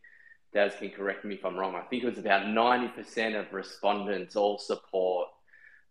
[0.54, 1.76] Daz can correct me if I'm wrong.
[1.76, 5.30] I think it was about 90% of respondents all support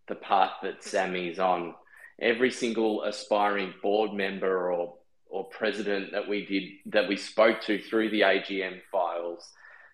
[0.09, 1.75] the path that Sammy's on.
[2.21, 4.95] Every single aspiring board member or
[5.29, 9.51] or president that we did that we spoke to through the AGM files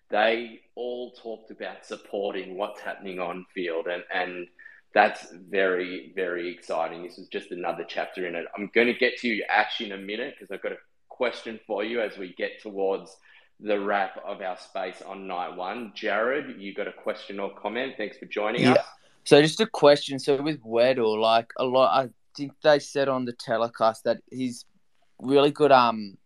[0.09, 3.87] they all talked about supporting what's happening on field.
[3.87, 4.47] And and
[4.93, 7.03] that's very very exciting.
[7.03, 8.45] This is just another chapter in it.
[8.57, 10.77] I'm going to get to you ash in a minute because i've got a
[11.09, 13.15] question for you as we get towards
[13.59, 15.91] the wrap of our space on night one.
[15.95, 17.93] Jared you got a question or comment?
[17.97, 18.73] Thanks for joining yeah.
[18.73, 18.85] us
[19.29, 23.25] so just a question so with weddle like a lot i think they said on
[23.25, 24.65] the telecast that he's
[25.21, 26.17] really good um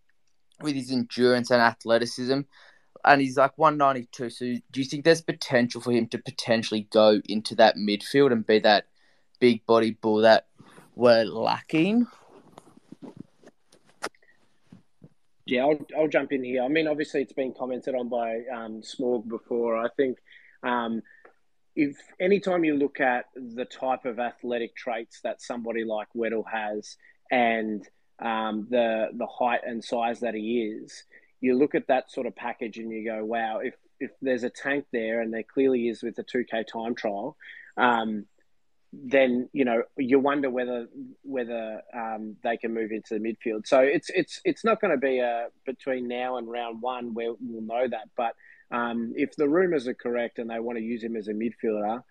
[0.62, 2.40] with his endurance and athleticism
[3.06, 4.30] and he's like 192.
[4.30, 8.48] So do you think there's potential for him to potentially go into that midfield and
[8.48, 8.86] be that
[9.42, 10.48] big body bull that
[10.96, 12.08] we're lacking?
[15.46, 16.64] Yeah, I'll, I'll jump in here.
[16.64, 19.76] I mean, obviously, it's been commented on by um, Smorg before.
[19.76, 20.20] I think
[20.64, 21.02] um,
[21.76, 26.98] if anytime you look at the type of athletic traits that somebody like Weddle has
[27.32, 27.88] and
[28.20, 31.04] um, the the height and size that he is,
[31.42, 34.50] you look at that sort of package and you go, wow, if if there's a
[34.50, 37.38] tank there, and there clearly is with the 2K time trial,
[37.78, 38.26] um,
[38.92, 40.88] then you know you wonder whether
[41.24, 43.66] whether um, they can move into the midfield.
[43.66, 47.34] So it's it's it's not going to be a between now and round one where
[47.40, 48.10] we'll know that.
[48.16, 48.36] But
[48.74, 52.04] um, if the rumours are correct and they want to use him as a midfielder,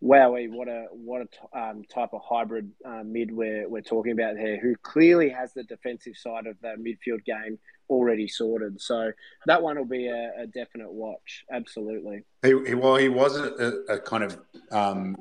[0.00, 4.36] wow, what a what a um, type of hybrid uh, mid we're we're talking about
[4.36, 4.58] here.
[4.60, 7.58] Who clearly has the defensive side of the midfield game
[7.90, 8.80] already sorted.
[8.80, 9.12] So
[9.46, 11.44] that one will be a, a definite watch.
[11.50, 12.22] Absolutely.
[12.42, 14.38] He, he, well, he was a, a kind of
[14.70, 15.16] um,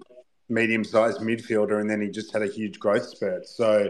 [0.48, 3.48] medium-sized midfielder, and then he just had a huge growth spurt.
[3.48, 3.89] So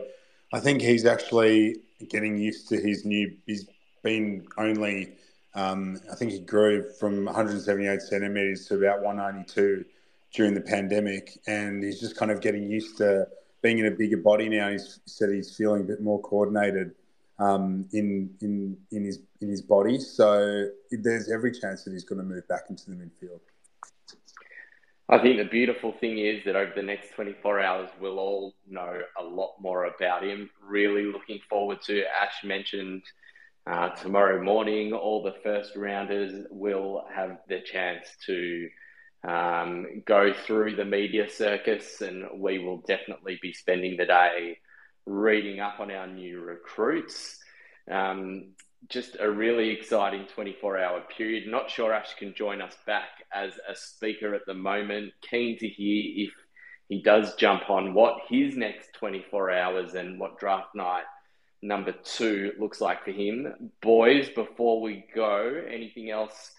[0.53, 1.77] I think he's actually
[2.09, 3.35] getting used to his new.
[3.45, 3.67] He's
[4.03, 5.17] been only.
[5.55, 9.85] Um, I think he grew from 178 centimeters to about 192
[10.33, 13.27] during the pandemic, and he's just kind of getting used to
[13.61, 14.69] being in a bigger body now.
[14.69, 16.95] He said he's feeling a bit more coordinated
[17.39, 19.99] um, in in in his in his body.
[19.99, 23.39] So there's every chance that he's going to move back into the midfield.
[25.09, 29.01] I think the beautiful thing is that over the next 24 hours, we'll all know
[29.19, 30.49] a lot more about him.
[30.65, 32.03] Really looking forward to.
[32.05, 33.03] Ash mentioned
[33.65, 38.69] uh, tomorrow morning, all the first rounders will have the chance to
[39.25, 44.57] um, go through the media circus, and we will definitely be spending the day
[45.05, 47.39] reading up on our new recruits.
[47.89, 48.51] Um,
[48.89, 51.47] just a really exciting 24 hour period.
[51.47, 55.13] Not sure Ash can join us back as a speaker at the moment.
[55.21, 56.33] Keen to hear if
[56.89, 61.05] he does jump on what his next 24 hours and what draft night
[61.63, 63.71] number two looks like for him.
[63.81, 66.51] Boys, before we go, anything else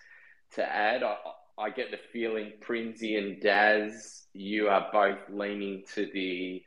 [0.55, 1.03] to add?
[1.03, 1.17] I,
[1.59, 6.63] I get the feeling Prinsey and Daz, you are both leaning to the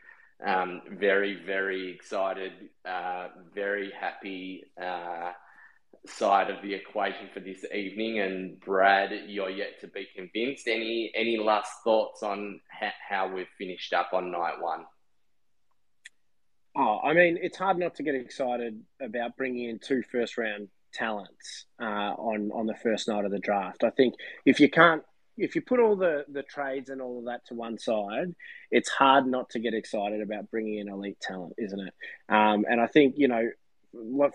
[0.46, 2.54] um, very, very excited,
[2.88, 5.32] uh, very happy uh,
[6.06, 8.20] side of the equation for this evening.
[8.20, 10.68] And Brad, you're yet to be convinced.
[10.68, 14.86] Any any last thoughts on ha- how we've finished up on night one?
[16.80, 20.70] Oh, I mean, it's hard not to get excited about bringing in two first round
[20.94, 23.84] talents uh, on on the first night of the draft.
[23.84, 24.14] I think
[24.46, 25.02] if you can't,
[25.38, 28.36] if you put all the the trades and all of that to one side,
[28.70, 31.94] it's hard not to get excited about bringing in elite talent, isn't it?
[32.30, 33.50] Um, and I think you know,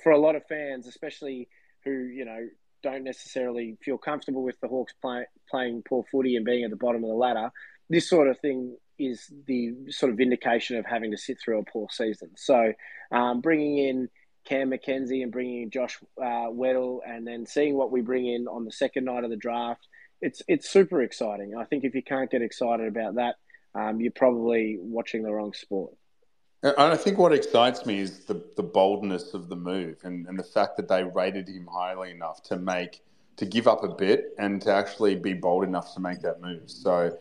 [0.02, 1.48] for a lot of fans, especially
[1.84, 2.48] who you know
[2.82, 6.76] don't necessarily feel comfortable with the Hawks play, playing poor footy and being at the
[6.76, 7.52] bottom of the ladder,
[7.88, 11.64] this sort of thing is the sort of vindication of having to sit through a
[11.64, 12.30] poor season.
[12.36, 12.72] So,
[13.10, 14.08] um, bringing in
[14.44, 18.48] Cam Mackenzie and bringing in Josh uh, Weddle, and then seeing what we bring in
[18.48, 19.86] on the second night of the draft,
[20.20, 21.54] it's it's super exciting.
[21.58, 23.36] I think if you can't get excited about that,
[23.74, 25.94] um, you're probably watching the wrong sport.
[26.62, 30.38] And I think what excites me is the, the boldness of the move and, and
[30.38, 33.02] the fact that they rated him highly enough to make
[33.36, 36.70] to give up a bit and to actually be bold enough to make that move.
[36.70, 37.16] So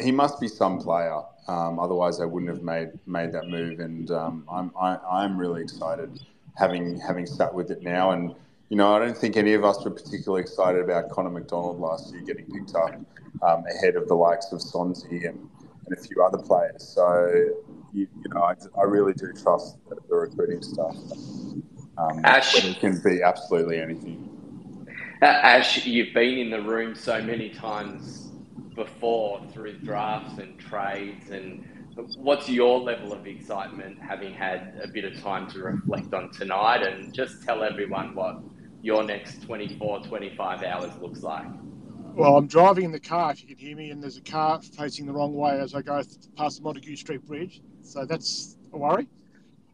[0.00, 1.20] he must be some player.
[1.46, 3.80] Um, otherwise, they wouldn't have made made that move.
[3.80, 6.18] And um, I'm I, I'm really excited
[6.56, 8.10] having having sat with it now.
[8.10, 8.34] And
[8.68, 12.12] you know, I don't think any of us were particularly excited about Connor Macdonald last
[12.12, 12.94] year getting picked up
[13.42, 15.48] um, ahead of the likes of Sonsie and,
[15.86, 16.82] and a few other players.
[16.82, 17.50] So
[17.92, 20.96] you, you know, I, I really do trust the, the recruiting staff.
[21.96, 24.30] Um, Ash, it can be absolutely anything.
[25.22, 28.23] Ash, you've been in the room so many times
[28.74, 31.64] before through drafts and trades and
[32.16, 36.82] what's your level of excitement having had a bit of time to reflect on tonight
[36.82, 38.40] and just tell everyone what
[38.82, 41.46] your next 24 25 hours looks like?
[42.14, 44.60] Well i'm driving in the car if you can hear me and there's a car
[44.62, 46.02] facing the wrong way as i go
[46.36, 49.06] past the montague street bridge so that's a worry.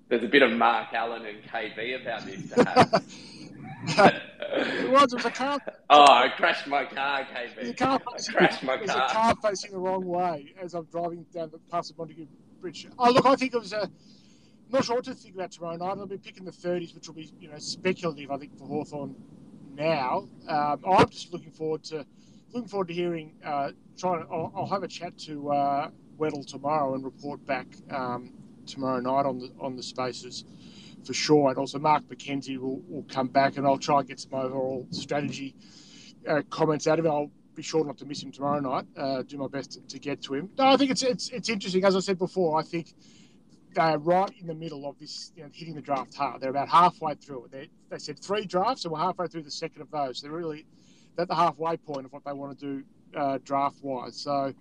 [0.08, 4.20] There's a bit of mark allen and KB about this
[4.52, 5.12] it was.
[5.12, 5.58] It was a car.
[5.92, 7.76] Oh, I crashed my car, KB.
[7.76, 8.86] Car I crashed my car.
[8.86, 12.26] There's a car facing the wrong way as I'm driving down the past the Montague
[12.60, 12.86] Bridge.
[12.96, 13.82] Oh, look, I think it was a.
[13.82, 13.90] I'm
[14.70, 15.98] not sure what to think about tomorrow night.
[15.98, 18.30] I'll be picking the 30s, which will be, you know, speculative.
[18.30, 19.16] I think for Hawthorn
[19.74, 20.28] now.
[20.46, 22.06] Um, I'm just looking forward to
[22.52, 23.34] looking forward to hearing.
[23.44, 24.24] Uh, trying.
[24.30, 28.32] I'll, I'll, have a chat to uh, Weddle tomorrow and report back um,
[28.66, 30.44] tomorrow night on the on the spaces
[31.04, 31.48] for sure.
[31.50, 34.86] And also Mark McKenzie will, will come back and I'll try and get some overall
[34.90, 35.54] strategy
[36.28, 37.10] uh, comments out of him.
[37.10, 38.86] I'll be sure not to miss him tomorrow night.
[38.96, 40.50] Uh, do my best to, to, get to him.
[40.58, 41.84] No, I think it's it's it's interesting.
[41.84, 42.94] As I said before, I think
[43.74, 46.40] they're right in the middle of this, you know, hitting the draft hard.
[46.40, 47.52] They're about halfway through it.
[47.52, 50.20] They, they said three drafts, and we're halfway through the second of those.
[50.20, 50.66] They're really
[51.18, 52.84] at the halfway point of what they want to do
[53.16, 54.16] uh, draft wise.
[54.16, 54.52] So,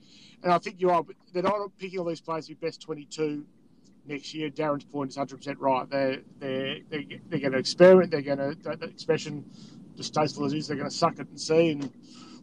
[0.44, 1.04] and I think you are.
[1.34, 3.46] They're not picking all these players to be best 22
[4.10, 4.49] next year.
[4.49, 5.89] Darren's point is 100% right.
[5.89, 8.12] They're, they're, they're, they're going to experiment.
[8.12, 9.45] They're going to, that expression,
[9.95, 11.91] distasteful as it is, they're going to suck it and see and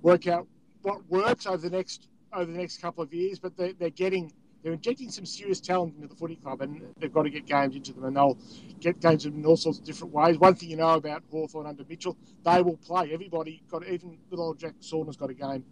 [0.02, 0.46] work out
[0.82, 3.38] what works over the next over the next couple of years.
[3.38, 7.12] But they're, they're getting they're injecting some serious talent into the footy club, and they've
[7.12, 8.38] got to get games into them, and they'll
[8.80, 10.38] get games in all sorts of different ways.
[10.38, 13.12] One thing you know about Hawthorn under Mitchell, they will play.
[13.12, 15.64] Everybody got even little old Jack Saunders got a game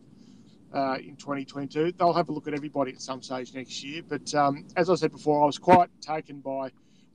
[0.74, 1.92] uh, in 2022.
[1.92, 4.02] They'll have a look at everybody at some stage next year.
[4.06, 6.70] But um, as I said before, I was quite taken by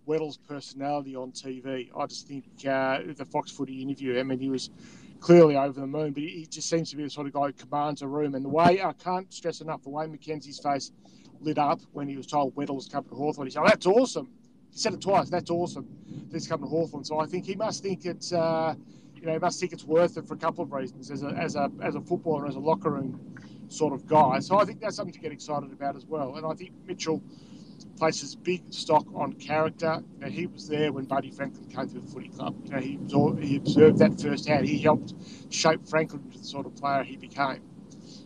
[0.08, 1.90] Weddle's personality on TV.
[1.96, 4.70] I just think uh, the Fox Footy interview, I mean, he was
[5.20, 7.54] clearly over the moon, but he just seems to be the sort of guy who
[7.54, 8.34] commands a room.
[8.34, 10.92] And the way, I can't stress enough, the way Mackenzie's face
[11.42, 13.48] lit up when he was told Weddle was coming to Hawthorn.
[13.48, 14.30] He said, oh, that's awesome.
[14.72, 15.88] He said it twice, that's awesome.
[16.32, 17.04] He's coming to Hawthorn.
[17.04, 18.76] So I think he must think it's, uh,
[19.16, 21.30] you know, he must think it's worth it for a couple of reasons as a,
[21.30, 23.20] as a, as a footballer, as a locker room
[23.70, 24.40] sort of guy.
[24.40, 26.36] So I think that's something to get excited about as well.
[26.36, 27.22] And I think Mitchell
[27.98, 30.02] places big stock on character.
[30.16, 32.56] You know, he was there when Buddy Franklin came to the footy club.
[32.66, 34.68] You know, he, was, he observed that firsthand.
[34.68, 35.14] He helped
[35.50, 37.62] shape Franklin into the sort of player he became.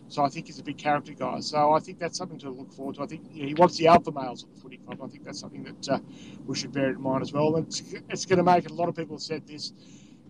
[0.08, 1.40] So I think he's a big character guy.
[1.40, 3.02] So I think that's something to look forward to.
[3.02, 5.00] I think you know, he wants the alpha males at the footy club.
[5.02, 5.98] I think that's something that uh,
[6.46, 7.56] we should bear in mind as well.
[7.56, 9.72] And it's, it's going to make, a lot of people have said this,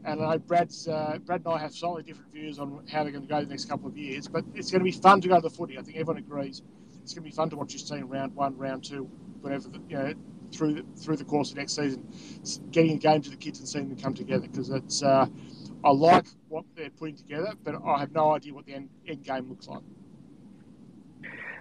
[0.05, 3.13] and I know Brad's, uh, Brad and I have slightly different views on how they're
[3.13, 5.29] going to go the next couple of years, but it's going to be fun to
[5.29, 5.79] go to the footy.
[5.79, 6.63] I think everyone agrees.
[7.03, 9.05] It's going to be fun to watch this team round one, round two,
[9.41, 10.15] whatever, the, you know,
[10.53, 12.07] through the, through the course of next season,
[12.71, 15.03] getting a game to the kids and seeing them come together because it's.
[15.03, 15.27] Uh,
[15.85, 19.23] I like what they're putting together, but I have no idea what the end, end
[19.23, 19.83] game looks like.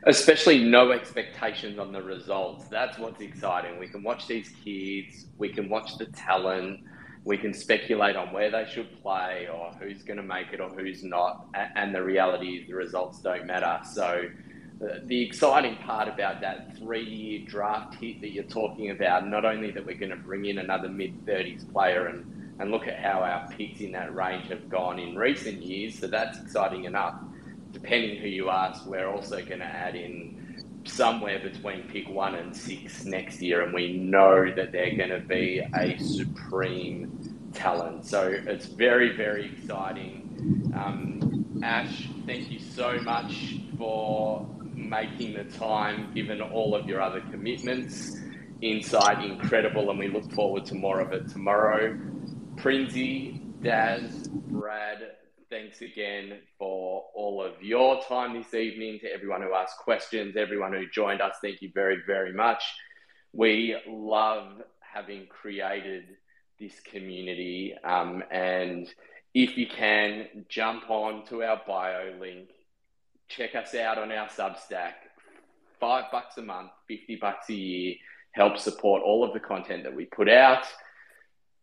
[0.06, 2.70] Especially no expectations on the results.
[2.70, 3.80] That's what's exciting.
[3.80, 5.28] We can watch these kids.
[5.38, 6.82] We can watch the talent
[7.26, 10.70] we can speculate on where they should play or who's going to make it or
[10.70, 11.46] who's not.
[11.54, 13.80] And the reality is the results don't matter.
[13.94, 14.26] So
[14.84, 19.72] uh, the exciting part about that three-year draft hit that you're talking about, not only
[19.72, 23.48] that we're going to bring in another mid-30s player and, and look at how our
[23.50, 27.16] picks in that range have gone in recent years, so that's exciting enough.
[27.72, 30.43] Depending who you ask, we're also going to add in
[30.86, 35.20] somewhere between pick one and six next year, and we know that they're going to
[35.20, 38.06] be a supreme talent.
[38.06, 40.72] So it's very, very exciting.
[40.76, 47.22] Um, Ash, thank you so much for making the time, given all of your other
[47.32, 48.18] commitments.
[48.62, 51.98] Insight incredible, and we look forward to more of it tomorrow.
[52.56, 55.16] Prinzy, Daz, Brad,
[55.54, 58.98] thanks again for all of your time this evening.
[59.02, 62.64] To everyone who asked questions, everyone who joined us, thank you very, very much.
[63.34, 66.06] We love having created
[66.60, 68.92] this community, um, and
[69.36, 72.50] if you can, jump on to our bio link,
[73.30, 74.94] check us out on our Substack.
[75.80, 77.96] Five bucks a month, 50 bucks a year,
[78.32, 80.66] help support all of the content that we put out.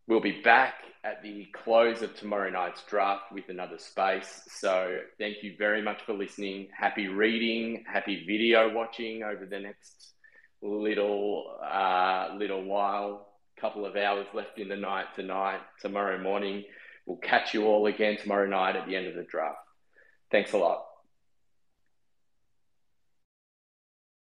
[0.06, 4.42] We'll be back at the close of tomorrow night's draft with another space.
[4.48, 6.68] So thank you very much for listening.
[6.78, 10.12] Happy reading, happy video watching over the next
[10.62, 13.28] little uh, little while.
[13.58, 15.60] Couple of hours left in the night tonight.
[15.82, 16.64] Tomorrow morning,
[17.04, 19.58] we'll catch you all again tomorrow night at the end of the draft.
[20.30, 20.89] Thanks a lot.